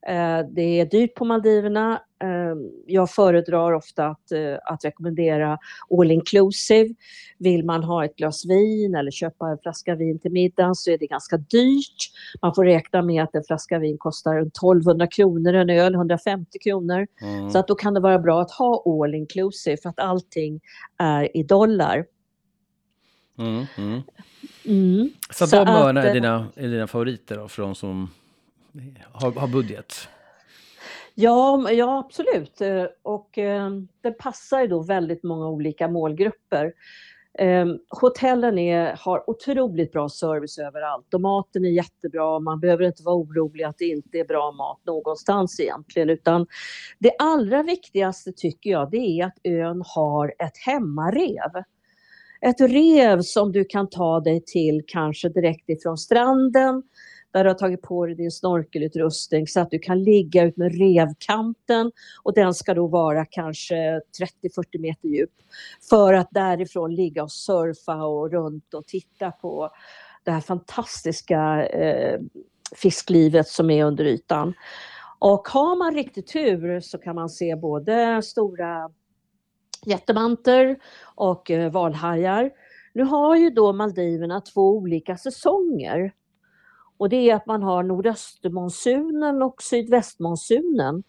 Eh, 0.07 0.41
det 0.51 0.81
är 0.81 0.85
dyrt 0.85 1.15
på 1.15 1.25
Maldiverna 1.25 2.03
jag 2.87 3.11
föredrar 3.11 3.73
ofta 3.73 4.07
att, 4.07 4.33
eh, 4.33 4.59
att 4.65 4.85
rekommendera 4.85 5.59
all 6.01 6.11
inclusive. 6.11 6.95
Vill 7.39 7.65
man 7.65 7.85
ha 7.85 8.05
ett 8.05 8.17
glas 8.17 8.47
vin 8.47 8.95
eller 8.95 9.11
köpa 9.11 9.49
en 9.49 9.59
flaska 9.59 9.95
vin 9.95 10.19
till 10.19 10.33
middagen 10.33 10.75
så 10.75 10.91
är 10.91 10.99
det 10.99 11.07
ganska 11.07 11.37
dyrt. 11.37 12.11
Man 12.43 12.55
får 12.55 12.65
räkna 12.65 13.03
med 13.03 13.23
att 13.23 13.35
en 13.35 13.45
flaska 13.45 13.79
vin 13.79 13.99
kostar 13.99 14.37
1200 14.37 15.07
kronor, 15.07 15.55
en 15.55 15.71
öl 15.71 15.95
150 15.95 16.59
kronor. 16.59 17.07
Mm. 17.23 17.51
Så 17.51 17.59
att 17.59 17.69
då 17.69 17.75
kan 17.75 17.95
det 17.95 18.01
vara 18.01 18.19
bra 18.19 18.41
att 18.41 18.51
ha 18.51 18.85
all 18.87 19.15
inclusive 19.15 19.77
för 19.77 19.89
att 19.89 19.99
allting 19.99 20.61
är 20.99 21.37
i 21.37 21.43
dollar. 21.43 22.05
Mm, 23.39 23.67
mm. 23.79 24.03
Mm. 24.65 25.11
Så, 25.31 25.47
så 25.47 25.57
de 25.57 25.69
öarna 25.69 26.03
är 26.03 26.07
eh, 26.07 26.13
dina, 26.13 26.47
är 26.55 26.69
dina 26.69 26.87
favoriter 26.87 27.37
då, 27.37 27.49
för 27.49 27.63
de 27.63 27.75
som 27.75 28.11
har, 29.13 29.33
har 29.33 29.49
budget? 29.49 30.09
Ja, 31.21 31.71
ja 31.71 31.99
absolut. 31.99 32.61
Eh, 32.61 32.85
och 33.03 33.39
ehm, 33.39 33.89
det 34.01 34.11
passar 34.11 34.61
ju 34.61 34.67
då 34.67 34.83
väldigt 34.83 35.23
många 35.23 35.49
olika 35.49 35.89
målgrupper. 35.89 36.73
Ehm, 37.39 37.79
hotellen 38.01 38.59
är, 38.59 38.97
har 38.99 39.31
otroligt 39.31 39.93
bra 39.93 40.09
service 40.09 40.59
överallt 40.59 41.15
och 41.15 41.21
maten 41.21 41.65
är 41.65 41.71
jättebra. 41.71 42.39
Man 42.39 42.61
behöver 42.61 42.85
inte 42.85 43.03
vara 43.03 43.17
orolig 43.17 43.65
att 43.65 43.79
det 43.79 43.85
inte 43.85 44.19
är 44.19 44.25
bra 44.25 44.53
mat 44.53 44.81
någonstans 44.87 45.61
egentligen 45.61 46.11
utan 46.11 46.47
det 46.99 47.13
allra 47.19 47.63
viktigaste 47.63 48.33
tycker 48.33 48.71
jag 48.71 48.91
det 48.91 49.21
är 49.21 49.27
att 49.27 49.39
ön 49.45 49.83
har 49.87 50.35
ett 50.39 50.57
hemmarev. 50.67 51.63
Ett 52.41 52.61
rev 52.61 53.21
som 53.23 53.53
du 53.53 53.65
kan 53.65 53.89
ta 53.89 54.21
dig 54.21 54.43
till 54.47 54.83
kanske 54.87 55.29
direkt 55.29 55.69
ifrån 55.69 55.99
stranden 55.99 56.83
där 57.33 57.45
du 57.45 57.51
har 57.51 57.55
tagit 57.55 57.83
på 57.83 58.07
dig 58.07 58.15
din 58.15 58.31
snorkelutrustning 58.31 59.47
så 59.47 59.61
att 59.61 59.71
du 59.71 59.79
kan 59.79 60.03
ligga 60.03 60.45
ut 60.45 60.57
med 60.57 60.79
revkanten 60.79 61.93
och 62.23 62.35
den 62.35 62.55
ska 62.55 62.75
då 62.75 62.87
vara 62.87 63.25
kanske 63.25 64.01
30-40 64.45 64.79
meter 64.79 65.09
djup. 65.09 65.31
För 65.91 66.15
att 66.15 66.29
därifrån 66.31 66.95
ligga 66.95 67.23
och 67.23 67.33
surfa 67.33 68.05
och 68.05 68.31
runt 68.31 68.75
och 68.75 68.87
titta 68.87 69.31
på 69.31 69.71
det 70.25 70.31
här 70.31 70.41
fantastiska 70.41 71.67
eh, 71.67 72.21
fisklivet 72.77 73.49
som 73.49 73.71
är 73.71 73.85
under 73.85 74.05
ytan. 74.05 74.55
Och 75.19 75.49
har 75.49 75.77
man 75.77 75.95
riktig 75.95 76.27
tur 76.27 76.81
så 76.81 76.99
kan 76.99 77.15
man 77.15 77.29
se 77.29 77.57
både 77.57 78.23
stora 78.23 78.91
jättemanter 79.87 80.79
och 81.15 81.51
eh, 81.51 81.73
valhajar. 81.73 82.51
Nu 82.93 83.03
har 83.03 83.37
ju 83.37 83.51
då 83.51 83.73
Maldiverna 83.73 84.41
två 84.41 84.71
olika 84.71 85.17
säsonger. 85.17 86.13
Och 87.01 87.09
det 87.09 87.31
är 87.31 87.35
att 87.35 87.47
man 87.47 87.63
har 87.63 87.83
nordöstmonsunen 87.83 89.43
och 89.43 89.63
sydvästmonsunen. 89.63 91.03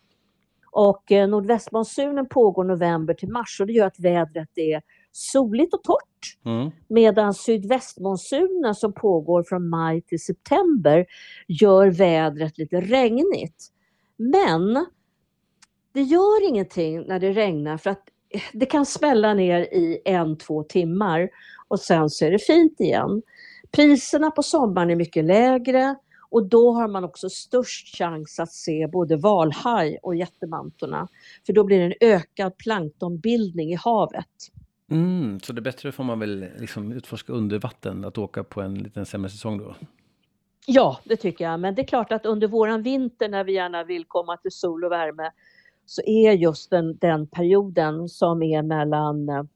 Och 0.71 1.11
eh, 1.11 1.27
nordvästmonsunen 1.27 2.27
pågår 2.29 2.63
november 2.63 3.13
till 3.13 3.29
mars 3.29 3.57
och 3.61 3.67
det 3.67 3.73
gör 3.73 3.87
att 3.87 3.99
vädret 3.99 4.49
är 4.55 4.81
soligt 5.11 5.73
och 5.73 5.83
torrt. 5.83 6.37
Mm. 6.45 6.71
Medan 6.87 7.33
sydvästmonsunen 7.33 8.75
som 8.75 8.93
pågår 8.93 9.43
från 9.43 9.69
maj 9.69 10.01
till 10.01 10.19
september 10.19 11.05
gör 11.47 11.87
vädret 11.87 12.57
lite 12.57 12.81
regnigt. 12.81 13.67
Men 14.17 14.85
det 15.93 16.01
gör 16.01 16.49
ingenting 16.49 17.07
när 17.07 17.19
det 17.19 17.31
regnar 17.31 17.77
för 17.77 17.89
att 17.89 18.03
det 18.53 18.65
kan 18.65 18.85
smälla 18.85 19.33
ner 19.33 19.59
i 19.61 20.01
en, 20.05 20.37
två 20.37 20.63
timmar 20.63 21.29
och 21.67 21.79
sen 21.79 22.09
så 22.09 22.25
är 22.25 22.31
det 22.31 22.39
fint 22.39 22.79
igen. 22.79 23.21
Priserna 23.71 24.31
på 24.31 24.43
sommaren 24.43 24.89
är 24.89 24.95
mycket 24.95 25.25
lägre 25.25 25.95
och 26.29 26.45
då 26.45 26.71
har 26.71 26.87
man 26.87 27.03
också 27.03 27.29
störst 27.29 27.97
chans 27.97 28.39
att 28.39 28.51
se 28.51 28.87
både 28.87 29.17
valhaj 29.17 29.97
och 30.03 30.15
jättemantorna. 30.15 31.07
För 31.45 31.53
då 31.53 31.63
blir 31.63 31.79
det 31.79 31.85
en 31.85 32.13
ökad 32.13 32.57
planktonbildning 32.57 33.71
i 33.71 33.75
havet. 33.75 34.27
Mm, 34.91 35.39
så 35.39 35.53
det 35.53 35.59
är 35.59 35.63
bättre 35.63 35.91
får 35.91 36.03
man 36.03 36.19
väl 36.19 36.45
liksom 36.59 36.91
utforska 36.91 37.33
under 37.33 37.59
vatten, 37.59 38.05
att 38.05 38.17
åka 38.17 38.43
på 38.43 38.61
en 38.61 38.75
liten 38.75 39.05
sämre 39.05 39.29
säsong 39.29 39.57
då? 39.57 39.75
Ja, 40.65 40.99
det 41.03 41.15
tycker 41.15 41.45
jag. 41.45 41.59
Men 41.59 41.75
det 41.75 41.81
är 41.81 41.87
klart 41.87 42.11
att 42.11 42.25
under 42.25 42.47
våran 42.47 42.83
vinter 42.83 43.29
när 43.29 43.43
vi 43.43 43.53
gärna 43.53 43.83
vill 43.83 44.05
komma 44.05 44.37
till 44.37 44.51
sol 44.51 44.83
och 44.83 44.91
värme 44.91 45.31
så 45.85 46.01
är 46.05 46.31
just 46.31 46.69
den, 46.69 46.97
den 46.97 47.27
perioden 47.27 48.09
som 48.09 48.43
är 48.43 48.61
mellan 48.61 49.47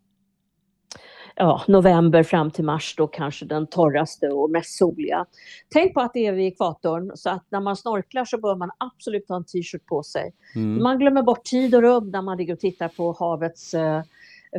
ja, 1.35 1.63
november 1.67 2.23
fram 2.23 2.51
till 2.51 2.63
mars 2.63 2.95
då 2.97 3.07
kanske 3.07 3.45
den 3.45 3.67
torraste 3.67 4.27
och 4.27 4.49
mest 4.49 4.77
soliga. 4.77 5.25
Tänk 5.69 5.93
på 5.93 6.01
att 6.01 6.13
det 6.13 6.27
är 6.27 6.33
vid 6.33 6.47
ekvatorn 6.47 7.11
så 7.15 7.29
att 7.29 7.45
när 7.49 7.59
man 7.59 7.75
snorklar 7.75 8.25
så 8.25 8.37
bör 8.37 8.55
man 8.55 8.71
absolut 8.77 9.29
ha 9.29 9.35
en 9.35 9.45
t-shirt 9.45 9.85
på 9.85 10.03
sig. 10.03 10.33
Mm. 10.55 10.83
Man 10.83 10.99
glömmer 10.99 11.21
bort 11.21 11.43
tid 11.43 11.75
och 11.75 11.81
rum 11.81 12.11
när 12.11 12.21
man 12.21 12.37
ligger 12.37 12.53
och 12.53 12.59
tittar 12.59 12.87
på 12.87 13.15
havets 13.19 13.73
eh, 13.73 14.01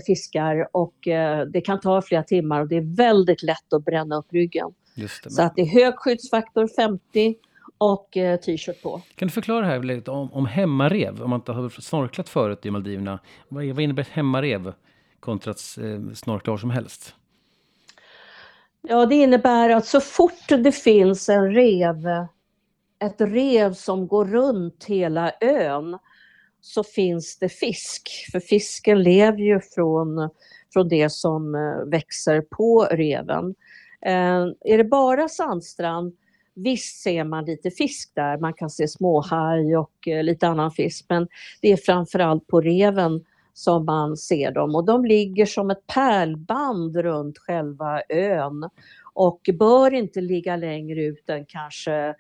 fiskar 0.07 0.69
och 0.73 1.09
eh, 1.09 1.47
det 1.47 1.61
kan 1.61 1.81
ta 1.81 2.03
flera 2.03 2.23
timmar 2.23 2.61
och 2.61 2.69
det 2.69 2.77
är 2.77 2.97
väldigt 2.97 3.43
lätt 3.43 3.73
att 3.73 3.85
bränna 3.85 4.17
upp 4.17 4.33
ryggen. 4.33 4.71
Så 5.29 5.43
att 5.43 5.57
det 5.57 5.63
är 5.63 5.67
hög 5.67 5.95
skyddsfaktor 5.97 6.69
50 6.77 7.35
och 7.79 8.17
eh, 8.17 8.41
t-shirt 8.41 8.83
på. 8.83 9.03
Kan 9.15 9.29
du 9.29 9.33
förklara 9.33 9.67
här 9.67 9.83
lite 9.83 10.11
om, 10.11 10.33
om 10.33 10.47
hemmarev? 10.47 11.23
Om 11.23 11.31
man 11.31 11.41
inte 11.41 11.53
har 11.53 11.69
snorklat 11.69 12.29
förut 12.29 12.67
i 12.67 12.71
Maldiverna. 12.71 13.19
Vad, 13.49 13.67
vad 13.67 13.81
innebär 13.81 14.07
hemmarev? 14.11 14.73
Kontra 15.27 15.51
att 15.51 15.79
eh, 15.79 16.15
snorkla 16.15 16.51
var 16.51 16.59
som 16.59 16.71
helst? 16.71 17.15
Ja, 18.89 19.07
det 19.07 19.15
innebär 19.15 19.71
att 19.71 19.87
så 19.87 20.01
fort 20.01 20.49
det 20.49 20.73
finns 20.73 21.29
en 21.29 21.55
rev, 21.55 22.07
ett 23.05 23.21
rev 23.21 23.73
som 23.73 24.07
går 24.07 24.25
runt 24.25 24.85
hela 24.85 25.33
ön, 25.41 25.99
så 26.61 26.85
finns 26.85 27.39
det 27.39 27.49
fisk. 27.49 28.11
För 28.33 28.41
fisken 28.41 29.03
lever 29.03 29.39
ju 29.39 29.61
från, 29.61 30.31
från 30.73 30.89
det 30.89 31.11
som 31.11 31.55
eh, 31.55 31.91
växer 31.91 32.41
på 32.41 32.89
reven. 32.91 33.55
Eh, 34.07 34.47
är 34.65 34.79
det 34.79 34.85
bara 34.85 35.29
sandstrand, 35.29 36.17
visst 36.55 37.03
ser 37.03 37.25
man 37.25 37.45
lite 37.45 37.71
fisk 37.71 38.11
där. 38.15 38.39
Man 38.39 38.55
kan 38.55 38.71
se 38.71 38.89
småhaj 38.89 39.77
och 39.77 40.07
lite 40.23 40.49
annan 40.49 40.71
fisk, 40.71 41.07
men 41.09 41.29
det 41.61 41.73
är 41.73 41.77
framförallt 41.77 42.47
på 42.47 42.61
reven 42.61 43.25
som 43.57 43.85
man 43.85 44.17
ser 44.17 44.51
dem 44.51 44.75
och 44.75 44.85
de 44.85 45.05
ligger 45.05 45.47
som 45.47 45.71
ett 45.71 45.87
pärlband 45.87 46.97
runt 46.97 47.39
själva 47.39 48.03
ön 48.09 48.71
och 49.15 49.41
bör 49.59 49.95
inte 49.95 50.21
ligga 50.21 50.57
längre 50.57 51.05
ut 51.05 51.29
än 51.29 51.47
kanske 51.47 52.15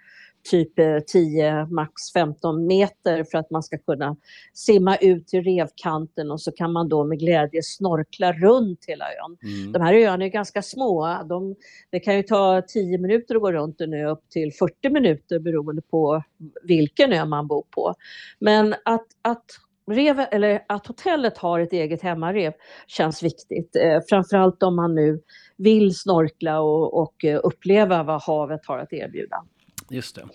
typ 0.50 0.72
10, 1.06 1.48
eh, 1.48 1.68
max 1.68 2.12
15 2.12 2.66
meter 2.66 3.24
för 3.24 3.38
att 3.38 3.50
man 3.50 3.62
ska 3.62 3.78
kunna 3.78 4.16
simma 4.54 4.96
ut 4.96 5.28
till 5.28 5.42
revkanten 5.42 6.30
och 6.30 6.40
så 6.40 6.52
kan 6.52 6.72
man 6.72 6.88
då 6.88 7.04
med 7.04 7.18
glädje 7.18 7.62
snorkla 7.62 8.32
runt 8.32 8.84
hela 8.86 9.04
ön. 9.04 9.36
Mm. 9.42 9.72
De 9.72 9.82
här 9.82 9.94
öarna 9.94 10.24
är 10.24 10.28
ganska 10.28 10.62
små. 10.62 11.22
De, 11.28 11.54
det 11.90 12.00
kan 12.00 12.16
ju 12.16 12.22
ta 12.22 12.62
10 12.68 12.98
minuter 12.98 13.34
att 13.34 13.42
gå 13.42 13.52
runt 13.52 13.80
en 13.80 13.94
ö 13.94 14.10
upp 14.10 14.28
till 14.28 14.52
40 14.52 14.90
minuter 14.90 15.38
beroende 15.38 15.82
på 15.82 16.22
vilken 16.62 17.12
ö 17.12 17.24
man 17.24 17.46
bor 17.46 17.64
på. 17.70 17.94
Men 18.38 18.74
att, 18.84 19.06
att 19.22 19.44
rev, 19.90 20.20
eller 20.30 20.64
att 20.68 20.86
hotellet 20.86 21.38
har 21.38 21.60
ett 21.60 21.72
eget 21.72 22.02
hemmarev 22.02 22.52
känns 22.86 23.22
viktigt. 23.22 23.76
Eh, 23.76 24.00
framförallt 24.08 24.62
om 24.62 24.76
man 24.76 24.94
nu 24.94 25.20
vill 25.56 25.94
snorkla 25.94 26.60
och, 26.60 27.02
och 27.02 27.24
eh, 27.24 27.40
uppleva 27.44 28.02
vad 28.02 28.22
havet 28.22 28.66
har 28.66 28.78
att 28.78 28.92
erbjuda. 28.92 29.44
Just 29.90 30.16
det. 30.16 30.28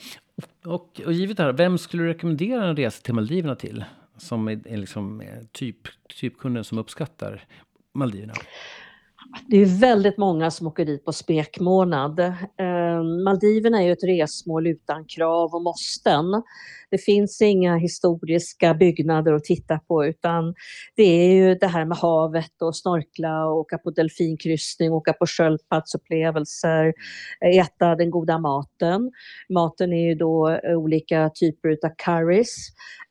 Och, 0.65 1.01
och 1.05 1.13
givet 1.13 1.37
det 1.37 1.43
här, 1.43 1.53
vem 1.53 1.77
skulle 1.77 2.03
du 2.03 2.09
rekommendera 2.09 2.65
en 2.65 2.75
resa 2.75 3.01
till 3.03 3.13
Maldiverna 3.13 3.55
till? 3.55 3.85
Som 4.17 4.47
är, 4.47 4.67
är 4.67 4.77
liksom 4.77 5.21
eh, 5.21 5.27
typ, 5.51 5.77
typkunden 6.19 6.63
som 6.63 6.77
uppskattar 6.77 7.43
Maldiverna? 7.93 8.33
Det 9.47 9.57
är 9.57 9.79
väldigt 9.79 10.17
många 10.17 10.51
som 10.51 10.67
åker 10.67 10.85
dit 10.85 11.05
på 11.05 11.13
spekmånad. 11.13 12.19
Eh, 12.19 13.03
Maldiverna 13.25 13.81
är 13.81 13.85
ju 13.85 13.91
ett 13.91 14.03
resmål 14.03 14.67
utan 14.67 15.05
krav 15.05 15.55
och 15.55 15.61
måsten. 15.61 16.25
Det 16.91 16.97
finns 16.97 17.41
inga 17.41 17.75
historiska 17.75 18.73
byggnader 18.73 19.33
att 19.33 19.43
titta 19.43 19.79
på 19.79 20.05
utan 20.05 20.53
det 20.95 21.03
är 21.03 21.33
ju 21.33 21.55
det 21.55 21.67
här 21.67 21.85
med 21.85 21.97
havet 21.97 22.61
och 22.61 22.75
snorkla 22.75 23.45
och 23.45 23.57
åka 23.57 23.77
på 23.77 23.91
delfinkryssning, 23.91 24.91
åka 24.91 25.13
på 25.13 25.25
sköldpaddsupplevelser, 25.25 26.93
äta 27.55 27.95
den 27.95 28.11
goda 28.11 28.37
maten. 28.37 29.11
Maten 29.49 29.93
är 29.93 30.07
ju 30.07 30.15
då 30.15 30.59
olika 30.63 31.29
typer 31.29 31.69
utav 31.69 31.91
curries 32.05 32.55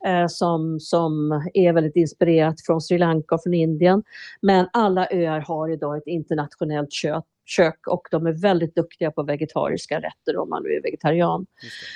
eh, 0.07 0.27
som, 0.29 0.81
som 0.81 1.43
är 1.55 1.73
väldigt 1.73 1.97
inspirerat 1.97 2.57
från 2.67 2.81
Sri 2.81 2.99
Lanka 2.99 3.35
och 3.35 3.43
från 3.43 3.55
Indien. 3.55 4.03
Men 4.43 4.69
alla 4.73 5.09
öar 5.11 5.41
har 5.41 5.73
idag 5.73 5.97
ett 5.99 6.07
internationellt 6.11 6.93
kött 6.93 7.27
kök 7.51 7.87
och 7.87 8.09
de 8.11 8.27
är 8.27 8.33
väldigt 8.33 8.75
duktiga 8.75 9.11
på 9.11 9.23
vegetariska 9.23 9.97
rätter 9.97 10.37
om 10.37 10.49
man 10.49 10.63
nu 10.63 10.69
är 10.69 10.83
vegetarian. 10.83 11.47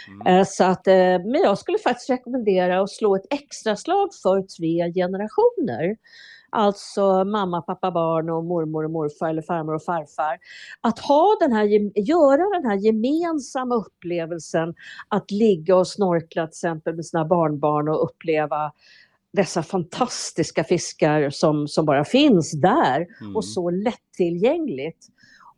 Mm. 0.08 0.26
Eh, 0.26 0.46
så 0.46 0.64
att, 0.64 0.86
eh, 0.86 0.94
men 0.94 1.40
jag 1.44 1.58
skulle 1.58 1.78
faktiskt 1.78 2.10
rekommendera 2.10 2.80
att 2.80 2.90
slå 2.90 3.16
ett 3.16 3.26
extra 3.30 3.76
slag 3.76 4.08
för 4.22 4.42
tre 4.42 4.92
generationer. 4.92 5.96
Alltså 6.56 7.24
mamma, 7.24 7.62
pappa, 7.62 7.90
barn 7.90 8.30
och 8.30 8.44
mormor 8.44 8.84
och 8.84 8.90
morfar 8.90 9.28
eller 9.28 9.42
farmor 9.42 9.74
och 9.74 9.84
farfar. 9.84 10.38
Att 10.80 10.98
ha 10.98 11.36
den 11.40 11.52
här, 11.52 11.64
göra 12.08 12.60
den 12.60 12.70
här 12.70 12.76
gemensamma 12.76 13.74
upplevelsen 13.74 14.74
att 15.08 15.30
ligga 15.30 15.76
och 15.76 15.88
snorkla 15.88 16.46
till 16.46 16.50
exempel 16.50 16.94
med 16.94 17.06
sina 17.06 17.24
barnbarn 17.24 17.88
och 17.88 18.04
uppleva 18.04 18.72
dessa 19.34 19.62
fantastiska 19.62 20.64
fiskar 20.64 21.30
som, 21.30 21.68
som 21.68 21.86
bara 21.86 22.04
finns 22.04 22.52
där 22.60 23.06
Mm. 23.20 23.36
och 23.36 23.44
så 23.44 23.70
lättillgängligt. 23.70 25.06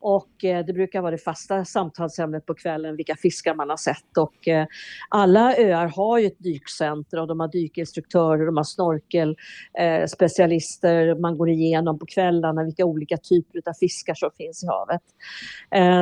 Och 0.00 0.44
eh, 0.44 0.66
det 0.66 0.72
brukar 0.72 1.00
vara 1.00 1.10
det 1.10 1.18
fasta 1.18 1.64
samtalsämnet 1.64 2.46
på 2.46 2.54
kvällen, 2.54 2.96
vilka 2.96 3.16
fiskar 3.16 3.54
man 3.54 3.70
har 3.70 3.76
sett. 3.76 4.18
Och 4.18 4.48
eh, 4.48 4.66
alla 5.08 5.56
öar 5.56 5.86
har 5.86 6.18
ju 6.18 6.26
ett 6.26 6.38
dykcenter 6.38 7.20
och 7.20 7.26
de 7.26 7.40
har 7.40 7.48
dykinstruktörer, 7.48 8.46
de 8.46 8.56
har 8.56 8.64
snorkelspecialister. 8.64 11.08
Eh, 11.08 11.18
man 11.18 11.38
går 11.38 11.48
igenom 11.48 11.98
på 11.98 12.06
kvällarna 12.06 12.64
vilka 12.64 12.84
olika 12.84 13.16
typer 13.16 13.62
av 13.66 13.72
fiskar 13.72 14.14
som 14.14 14.30
finns 14.36 14.64
i 14.64 14.66
havet. 14.66 15.02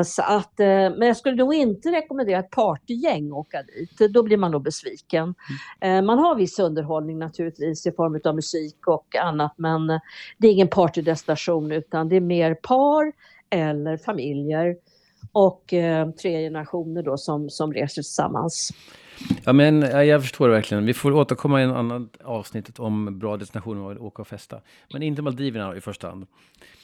Så 0.07 0.23
att, 0.23 0.55
men 0.59 1.03
jag 1.03 1.17
skulle 1.17 1.37
nog 1.37 1.55
inte 1.55 1.89
rekommendera 1.89 2.39
ett 2.39 2.51
partygäng 2.51 3.33
åka 3.33 3.63
dit, 3.63 4.13
då 4.13 4.23
blir 4.23 4.37
man 4.37 4.51
nog 4.51 4.63
besviken. 4.63 5.35
Eh, 5.81 6.03
man 6.03 6.19
har 6.19 6.35
viss 6.35 6.59
underhållning 6.59 7.19
naturligtvis 7.19 7.87
i 7.87 7.93
form 7.93 8.21
av 8.25 8.35
musik 8.35 8.87
och 8.87 9.17
annat 9.17 9.55
men 9.57 9.87
det 10.39 10.49
är 10.49 10.53
ingen 10.53 10.69
partydestination 10.69 11.73
utan 11.73 12.09
det 12.09 12.17
är 12.17 12.21
mer 12.21 12.55
par 12.55 13.13
eller 13.51 13.97
familjer 13.97 14.77
och 15.33 15.73
eh, 15.73 16.11
tre 16.11 16.43
generationer 16.43 17.03
då 17.03 17.17
som, 17.17 17.51
som 17.51 17.73
reser 17.73 18.03
tillsammans. 18.03 18.71
Ja, 19.45 19.53
men 19.53 19.83
ja, 19.83 20.05
jag 20.05 20.23
förstår 20.23 20.49
verkligen. 20.49 20.87
Vi 20.87 20.95
får 20.95 21.13
återkomma 21.13 21.61
i 21.61 21.65
en 21.65 21.71
annan 21.71 22.11
avsnittet 22.25 22.79
om 22.79 23.19
bra 23.19 23.37
destinationer 23.37 23.93
att 23.93 23.99
åka 23.99 24.23
och 24.23 24.29
festa. 24.29 24.61
Men 24.93 25.03
inte 25.03 25.23
Maldiverna 25.23 25.77
i 25.77 25.81
första 25.81 26.09
hand. 26.09 26.27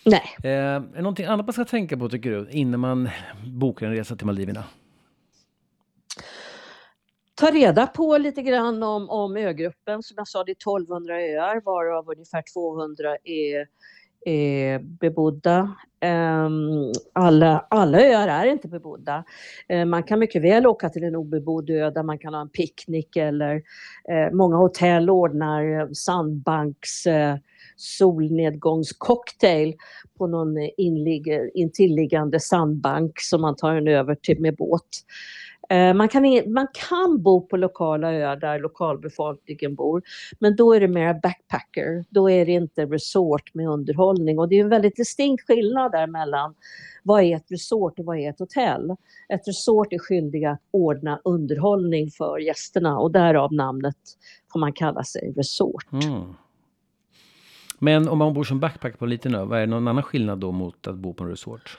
Nej, 0.05 0.23
Eh, 0.43 0.51
är 0.51 0.81
det 0.81 1.03
någonting 1.03 1.27
annat 1.27 1.47
man 1.47 1.53
ska 1.53 1.65
tänka 1.65 1.97
på 1.97 2.09
tycker 2.09 2.31
du 2.31 2.49
innan 2.51 2.81
man 2.81 3.09
bokar 3.47 3.87
en 3.87 3.93
resa 3.93 4.17
till 4.17 4.27
Maldiverna? 4.27 4.65
ta 7.41 7.51
reda 7.51 7.87
på 7.87 8.19
lite 8.19 8.43
grann 8.43 8.83
om, 8.83 9.11
om 9.11 9.37
ögruppen. 9.37 10.03
Som 10.03 10.15
jag 10.17 10.29
sa, 10.29 10.45
det 10.45 10.53
är 10.53 10.77
1200 10.77 11.15
öar 11.15 11.61
varav 11.65 12.09
ungefär 12.11 12.43
200 12.55 13.17
är, 13.25 13.67
är 14.25 14.79
bebodda. 14.79 15.75
Ehm, 16.01 16.93
alla, 17.13 17.67
alla 17.71 18.01
öar 18.01 18.29
är 18.29 18.47
inte 18.47 18.69
bebodda. 18.69 19.25
Eh, 19.69 19.85
man 19.85 20.03
kan 20.03 20.19
mycket 20.19 20.43
väl 20.43 20.67
åka 20.67 20.89
till 20.89 21.05
en 21.05 21.17
obebodd 21.17 21.71
ö 21.71 21.91
där 21.91 22.03
man 22.03 22.19
kan 22.19 22.35
ha 22.35 22.41
en 22.41 22.49
picknick 22.49 23.17
eller 23.17 23.55
eh, 24.09 24.33
många 24.33 24.57
hotell 24.57 25.11
ordnar 25.11 25.95
sandbanks 25.95 27.05
solnedgångscocktail 27.77 29.75
på 30.19 30.27
någon 30.27 30.57
intilliggande 31.55 32.41
sandbank 32.41 33.21
som 33.21 33.41
man 33.41 33.57
tar 33.57 33.75
en 33.75 33.89
över 33.89 34.15
till 34.15 34.41
med 34.41 34.57
båt. 34.57 34.89
Eh, 35.71 35.95
man 35.95 36.09
kan, 36.09 36.23
man 36.53 36.69
kan 36.91 37.23
bo 37.23 37.47
på 37.47 37.57
lokala 37.57 38.13
öar 38.13 38.37
där 38.37 38.59
lokalbefolkningen 38.59 39.75
bor, 39.75 40.03
men 40.39 40.57
då 40.57 40.73
är 40.73 40.81
det 40.81 40.89
mer 40.89 41.21
backpacker. 41.23 42.05
Då 42.11 42.31
är 42.31 42.47
det 42.47 42.53
inte 42.53 42.87
resort 42.87 43.55
med 43.55 43.69
underhållning 43.69 44.39
och 44.39 44.49
det 44.49 44.59
är 44.59 44.61
en 44.61 44.69
väldigt 44.69 44.97
distinkt 44.97 45.47
skillnad 45.47 45.93
där 45.93 46.07
mellan 46.07 46.55
vad 47.03 47.23
är 47.23 47.37
ett 47.37 47.51
resort 47.51 47.99
och 47.99 48.05
vad 48.05 48.19
är 48.19 48.31
ett 48.31 48.39
hotell. 48.39 48.91
Ett 49.29 49.49
resort 49.49 49.93
är 49.93 49.99
skyldiga 49.99 50.51
att 50.51 50.61
ordna 50.71 51.21
underhållning 51.25 52.11
för 52.11 52.39
gästerna 52.39 52.99
och 52.99 53.11
därav 53.11 53.53
namnet 53.53 53.97
får 54.53 54.61
man 54.61 54.73
kalla 54.73 55.05
sig 55.05 55.33
resort. 55.37 55.93
Mm. 55.93 56.23
Men 57.79 58.09
om 58.09 58.19
man 58.19 58.35
bor 58.35 58.45
som 58.45 58.61
backpacker 58.61 58.97
på 58.97 59.05
en 59.05 59.11
liten 59.11 59.35
ö, 59.35 59.45
vad 59.45 59.59
är 59.59 59.61
det 59.61 59.67
någon 59.67 59.89
annan 59.89 60.03
skillnad 60.03 60.39
då 60.39 60.53
mot 60.53 60.87
att 60.87 60.97
bo 60.97 61.15
på 61.15 61.25
en 61.25 61.31
resort? 61.31 61.79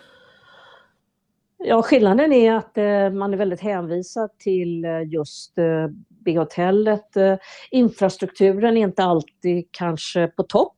Ja, 1.63 1.81
skillnaden 1.81 2.33
är 2.33 2.53
att 2.53 2.77
eh, 2.77 3.09
man 3.09 3.33
är 3.33 3.37
väldigt 3.37 3.61
hänvisad 3.61 4.37
till 4.37 4.85
eh, 4.85 5.01
just 5.01 5.55
Big 5.55 6.35
B-hotellet. 6.35 7.17
Infrastrukturen 7.71 8.77
är 8.77 8.81
inte 8.81 9.03
alltid 9.03 9.67
kanske 9.71 10.27
på 10.27 10.43
topp. 10.43 10.77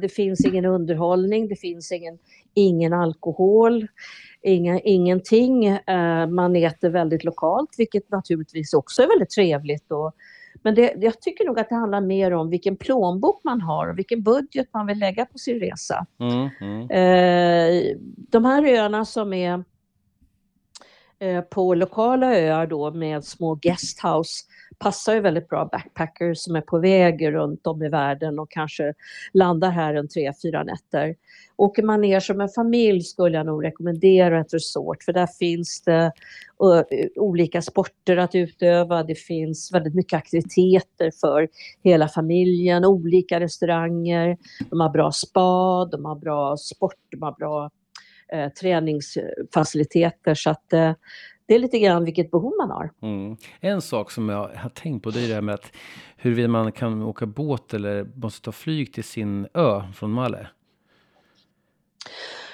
Det 0.00 0.08
finns 0.12 0.44
ingen 0.44 0.64
underhållning, 0.64 1.48
det 1.48 1.56
finns 1.56 1.92
ingen, 1.92 2.18
ingen 2.54 2.92
alkohol, 2.92 3.86
inga, 4.42 4.80
ingenting. 4.80 5.78
Man 6.28 6.56
äter 6.56 6.90
väldigt 6.90 7.24
lokalt, 7.24 7.70
vilket 7.78 8.10
naturligtvis 8.10 8.74
också 8.74 9.02
är 9.02 9.08
väldigt 9.08 9.30
trevligt. 9.30 9.92
Och, 9.92 10.12
men 10.62 10.74
det, 10.74 10.94
jag 10.96 11.20
tycker 11.20 11.44
nog 11.44 11.58
att 11.58 11.68
det 11.68 11.74
handlar 11.74 12.00
mer 12.00 12.32
om 12.32 12.50
vilken 12.50 12.76
plånbok 12.76 13.40
man 13.44 13.60
har 13.60 13.88
och 13.88 13.98
vilken 13.98 14.22
budget 14.22 14.68
man 14.72 14.86
vill 14.86 14.98
lägga 14.98 15.26
på 15.26 15.38
sin 15.38 15.60
resa. 15.60 16.06
Mm, 16.20 16.48
mm. 16.60 16.90
Eh, 16.90 17.96
de 18.30 18.44
här 18.44 18.64
öarna 18.64 19.04
som 19.04 19.32
är 19.32 19.64
Eh, 21.22 21.40
på 21.40 21.74
lokala 21.74 22.38
öar 22.38 22.66
då 22.66 22.90
med 22.90 23.24
små 23.24 23.54
guesthouse 23.54 24.44
passar 24.78 25.14
ju 25.14 25.20
väldigt 25.20 25.48
bra 25.48 25.68
backpackers 25.72 26.38
som 26.38 26.56
är 26.56 26.60
på 26.60 26.78
väg 26.78 27.34
runt 27.34 27.66
om 27.66 27.82
i 27.82 27.88
världen 27.88 28.38
och 28.38 28.50
kanske 28.50 28.94
landar 29.32 29.70
här 29.70 29.94
en 29.94 30.08
tre, 30.08 30.32
fyra 30.42 30.62
nätter. 30.62 31.14
Åker 31.56 31.82
man 31.82 32.00
ner 32.00 32.20
som 32.20 32.40
en 32.40 32.48
familj 32.48 33.00
skulle 33.00 33.36
jag 33.36 33.46
nog 33.46 33.64
rekommendera 33.64 34.40
ett 34.40 34.54
resort 34.54 35.02
för 35.02 35.12
där 35.12 35.26
finns 35.26 35.82
det 35.82 36.12
eh, 36.62 37.06
olika 37.16 37.62
sporter 37.62 38.16
att 38.16 38.34
utöva. 38.34 39.02
Det 39.02 39.14
finns 39.14 39.72
väldigt 39.72 39.94
mycket 39.94 40.16
aktiviteter 40.16 41.10
för 41.20 41.48
hela 41.82 42.08
familjen, 42.08 42.84
olika 42.84 43.40
restauranger. 43.40 44.36
De 44.70 44.80
har 44.80 44.90
bra 44.90 45.12
spa, 45.12 45.84
de 45.84 46.04
har 46.04 46.16
bra 46.16 46.56
sport, 46.56 46.98
de 47.10 47.22
har 47.22 47.32
bra 47.32 47.70
eh, 48.28 48.48
träningsfaciliteter 48.48 50.34
så 50.34 50.50
att 50.50 50.72
eh, 50.72 50.92
det 51.46 51.54
är 51.54 51.58
lite 51.58 51.78
grann 51.78 52.04
vilket 52.04 52.30
behov 52.30 52.52
man 52.58 52.70
har. 52.70 52.90
Mm. 53.02 53.36
En 53.60 53.82
sak 53.82 54.10
som 54.10 54.28
jag 54.28 54.48
har 54.48 54.70
tänkt 54.70 55.02
på 55.02 55.10
det 55.10 55.20
är 55.24 55.28
det 55.28 55.34
här 55.34 55.40
med 55.40 55.54
att 55.54 55.72
huruvida 56.16 56.48
man 56.48 56.72
kan 56.72 57.02
åka 57.02 57.26
båt 57.26 57.74
eller 57.74 58.04
måste 58.04 58.44
ta 58.44 58.52
flyg 58.52 58.92
till 58.92 59.04
sin 59.04 59.46
ö 59.54 59.82
från 59.94 60.10
Male. 60.10 60.48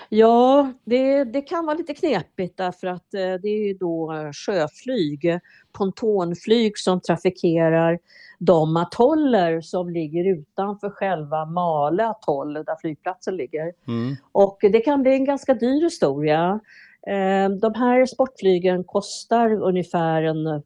Ja, 0.09 0.73
det, 0.85 1.25
det 1.25 1.41
kan 1.41 1.67
vara 1.67 1.77
lite 1.77 1.95
knepigt 1.95 2.57
därför 2.57 2.87
att 2.87 3.15
eh, 3.15 3.21
det 3.21 3.49
är 3.49 3.67
ju 3.67 3.75
då 3.75 4.13
eh, 4.13 4.33
sjöflyg, 4.33 5.39
pontonflyg 5.73 6.79
som 6.79 7.01
trafikerar 7.01 7.99
de 8.39 8.77
atoller 8.77 9.61
som 9.61 9.91
ligger 9.91 10.25
utanför 10.25 10.91
själva 10.91 11.45
Male 11.45 12.07
atoll 12.07 12.55
där 12.55 12.81
flygplatsen 12.81 13.37
ligger. 13.37 13.73
Mm. 13.89 14.17
Och 14.33 14.59
det 14.61 14.81
kan 14.81 15.03
bli 15.03 15.13
en 15.13 15.25
ganska 15.25 15.55
dyr 15.55 15.85
historia. 15.85 16.61
Eh, 17.07 17.51
De 17.51 17.75
här 17.75 18.07
sportflygen 18.07 18.85
kostar 18.85 19.63
ungefär 19.63 20.23
en 20.23 20.63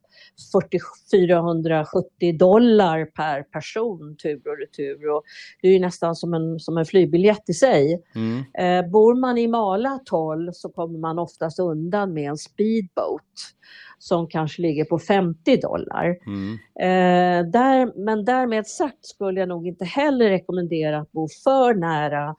40 0.53 0.79
470 1.11 2.38
dollar 2.38 3.05
per 3.05 3.42
person 3.42 4.16
tur 4.23 4.42
och 4.49 4.59
retur. 4.59 5.11
Och 5.11 5.23
det 5.62 5.68
är 5.68 5.81
nästan 5.81 6.16
som 6.16 6.35
en, 6.35 6.61
som 6.61 6.79
en 6.79 6.85
flygbiljett 6.85 7.49
i 7.49 7.55
sig. 7.55 8.03
Mm. 8.14 8.45
Eh, 8.59 8.90
bor 8.90 9.14
man 9.14 9.38
i 9.38 9.49
Mala 9.49 9.90
atoll 9.90 10.51
så 10.55 10.68
kommer 10.68 10.99
man 10.99 11.18
oftast 11.18 11.59
undan 11.59 12.14
med 12.14 12.31
en 12.31 12.38
speedboat 12.38 13.55
som 13.99 14.29
kanske 14.29 14.62
ligger 14.62 14.85
på 14.85 14.99
50 14.99 15.57
dollar. 15.57 16.16
Mm. 16.27 16.59
Eh, 16.81 17.51
där, 17.51 18.05
men 18.05 18.25
därmed 18.25 18.66
sagt 18.66 19.07
skulle 19.07 19.40
jag 19.40 19.49
nog 19.49 19.66
inte 19.66 19.85
heller 19.85 20.29
rekommendera 20.29 20.99
att 20.99 21.12
bo 21.12 21.29
för 21.45 21.75
nära 21.75 22.29
eh, 22.29 22.35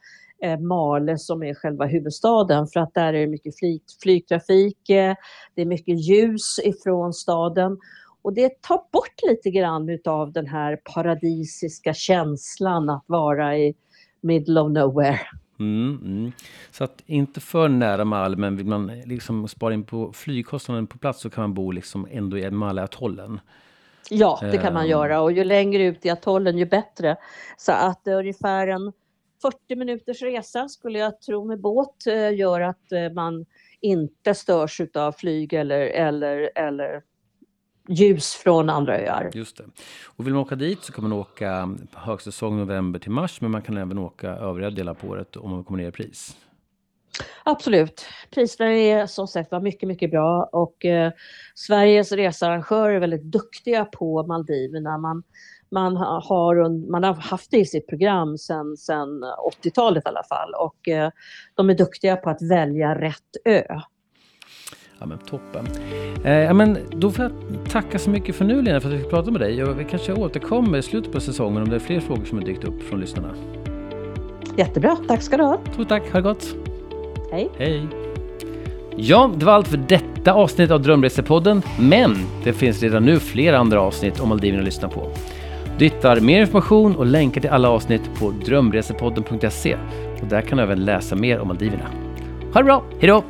Male 0.60 1.18
som 1.18 1.44
är 1.44 1.54
själva 1.54 1.86
huvudstaden 1.86 2.68
för 2.68 2.80
att 2.80 2.94
där 2.94 3.14
är 3.14 3.22
det 3.22 3.28
mycket 3.28 3.58
flyg, 3.58 3.82
flygtrafik, 4.04 4.90
eh, 4.90 5.16
det 5.56 5.62
är 5.62 5.66
mycket 5.66 6.00
ljus 6.08 6.60
ifrån 6.64 7.14
staden 7.14 7.78
och 8.22 8.34
det 8.34 8.62
tar 8.62 8.82
bort 8.92 9.22
lite 9.30 9.50
grann 9.52 9.90
utav 9.90 10.32
den 10.32 10.48
här 10.48 10.80
paradisiska 10.94 11.94
känslan 11.94 12.90
att 12.90 13.04
vara 13.08 13.58
i 13.58 13.76
middle 14.22 14.62
of 14.62 14.72
nowhere. 14.72 15.20
Mm, 15.60 16.00
mm. 16.04 16.32
Så 16.72 16.84
att 16.84 17.04
inte 17.06 17.40
för 17.40 17.68
nära 17.70 18.06
Male, 18.06 18.38
men 18.38 18.58
vill 18.58 18.66
man 18.66 18.88
liksom 19.06 19.48
spara 19.48 19.74
in 19.74 19.84
på 19.84 20.14
flygkostnaden 20.14 20.88
på 20.88 20.98
plats 20.98 21.22
så 21.22 21.30
kan 21.30 21.42
man 21.42 21.54
bo 21.54 21.72
liksom 21.72 22.08
ändå 22.12 22.38
i 22.38 22.52
Male-atollen. 22.52 23.40
Ja, 24.10 24.40
det 24.42 24.58
kan 24.58 24.74
man 24.74 24.84
Ehm. 24.84 24.90
göra 24.90 25.22
och 25.22 25.32
ju 25.32 25.44
längre 25.44 25.84
ut 25.84 26.06
i 26.06 26.10
atollen 26.10 26.58
ju 26.58 26.66
bättre. 26.66 27.16
Så 27.58 27.72
att 27.72 28.08
eh, 28.08 28.18
ungefär 28.18 28.68
en 28.68 28.94
40 29.44 29.76
minuters 29.76 30.22
resa 30.22 30.68
skulle 30.68 31.00
jag 31.00 31.22
tro 31.22 31.46
med 31.46 31.62
båt 31.62 32.08
eh, 32.08 32.36
gör 32.36 32.62
att 32.62 32.92
eh, 32.92 33.10
man 33.10 33.46
inte 33.82 34.34
störs 34.34 34.82
av 34.94 35.12
flyg 35.12 35.54
eller, 35.54 35.82
eller, 35.82 36.50
eller 36.56 37.02
ljus 37.88 38.34
från 38.34 38.70
andra 38.70 39.00
öar. 39.00 39.32
Just 39.34 39.58
det. 39.58 39.64
Och 40.06 40.26
vill 40.26 40.34
man 40.34 40.42
åka 40.42 40.56
dit 40.56 40.84
så 40.84 40.94
kan 40.94 41.04
man 41.04 41.14
åka 41.14 41.78
högsäsong 41.94 42.58
november 42.58 43.00
till 43.00 43.12
mars, 43.12 43.42
men 43.42 43.52
man 43.52 43.62
kan 43.62 43.78
även 43.78 43.98
åka 43.98 44.30
övriga 44.30 44.70
delar 44.70 44.94
på 44.94 45.08
året 45.08 45.36
om 45.36 45.52
man 45.52 45.64
kommer 45.64 45.84
ner 45.84 45.90
i 45.90 45.92
pris. 45.92 46.38
Absolut. 47.44 48.06
Priserna 48.30 48.72
är 48.72 49.06
som 49.06 49.28
sagt 49.28 49.52
var 49.52 49.62
mycket, 49.62 49.88
mycket 49.88 50.12
bra 50.12 50.50
och 50.52 50.86
eh, 50.86 51.12
Sveriges 51.56 52.12
researrangörer 52.12 52.96
är 52.96 53.00
väldigt 53.00 53.24
duktiga 53.24 53.86
på 53.86 54.24
Maldiverna. 54.24 54.98
Man, 54.98 55.24
man, 55.74 55.98
ha- 55.98 56.24
har, 56.30 56.90
man 56.92 57.04
har 57.04 57.14
haft 57.14 57.52
det 57.52 57.58
i 57.58 57.66
sitt 57.66 57.88
program 57.88 58.38
sedan 58.38 58.78
sen 58.78 59.24
80-talet 59.64 60.06
i 60.06 60.10
alla 60.10 60.24
fall 60.24 60.54
och 60.60 60.88
eh, 60.88 61.10
de 61.56 61.70
är 61.70 61.74
duktiga 61.74 62.16
på 62.16 62.30
att 62.30 62.42
välja 62.42 63.02
rätt 63.02 63.18
ö. 63.46 63.64
Ja, 65.00 65.06
men 65.06 65.18
toppen. 65.18 65.68
Eh, 66.24 66.34
ja, 66.34 66.54
men 66.54 66.78
då 66.92 67.12
får 67.12 67.24
jag 67.26 67.32
tacka 67.70 68.00
så 68.00 68.10
mycket 68.10 68.36
för 68.36 68.46
nu 68.46 68.62
Lena 68.62 68.82
för 68.82 68.90
att 68.90 68.96
vi 68.96 69.00
fick 69.00 69.10
prata 69.10 69.32
med 69.32 69.42
dig. 69.42 69.64
Och 69.64 69.80
vi 69.80 69.84
kanske 69.84 70.14
återkommer 70.14 70.78
i 70.78 70.82
slutet 70.82 71.12
på 71.12 71.20
säsongen 71.20 71.64
om 71.64 71.70
det 71.70 71.76
är 71.76 71.80
fler 71.80 72.00
frågor 72.00 72.26
som 72.26 72.38
har 72.38 72.46
dykt 72.46 72.64
upp 72.64 72.84
från 72.84 73.00
lyssnarna. 73.00 73.34
Jättebra, 74.58 74.98
tack 75.08 75.22
ska 75.22 75.38
du 75.38 75.44
ha. 75.44 75.60
Stort 75.74 75.90
tack, 75.90 76.12
ha 76.12 76.20
det 76.20 76.22
gott. 76.22 76.56
Hej. 77.32 77.50
Hej. 77.58 77.88
Ja, 78.96 79.32
det 79.36 79.46
var 79.46 79.54
allt 79.54 79.68
för 79.68 79.78
detta 79.78 80.34
avsnitt 80.34 80.72
av 80.72 80.82
Drömresepodden. 80.82 81.62
Men 81.80 82.16
det 82.44 82.54
finns 82.54 82.84
redan 82.84 83.06
nu 83.06 83.20
flera 83.20 83.58
andra 83.58 83.82
avsnitt 83.82 84.20
om 84.20 84.30
Maldiverna 84.30 84.60
att 84.62 84.66
lyssna 84.66 84.90
på. 84.90 85.12
Du 85.78 85.86
hittar 85.86 86.20
mer 86.20 86.42
information 86.42 86.96
och 86.96 87.06
länkar 87.06 87.42
till 87.42 87.50
alla 87.50 87.70
avsnitt 87.70 88.10
på 88.20 88.32
drömresepodden.se 88.32 89.78
och 90.22 90.28
där 90.28 90.42
kan 90.42 90.58
du 90.58 90.64
även 90.64 90.86
läsa 90.86 91.16
mer 91.16 91.40
om 91.40 91.48
Maldiverna. 91.48 91.86
Ha 92.54 92.60
det 92.60 92.64
bra, 92.64 92.84
hejdå! 93.00 93.24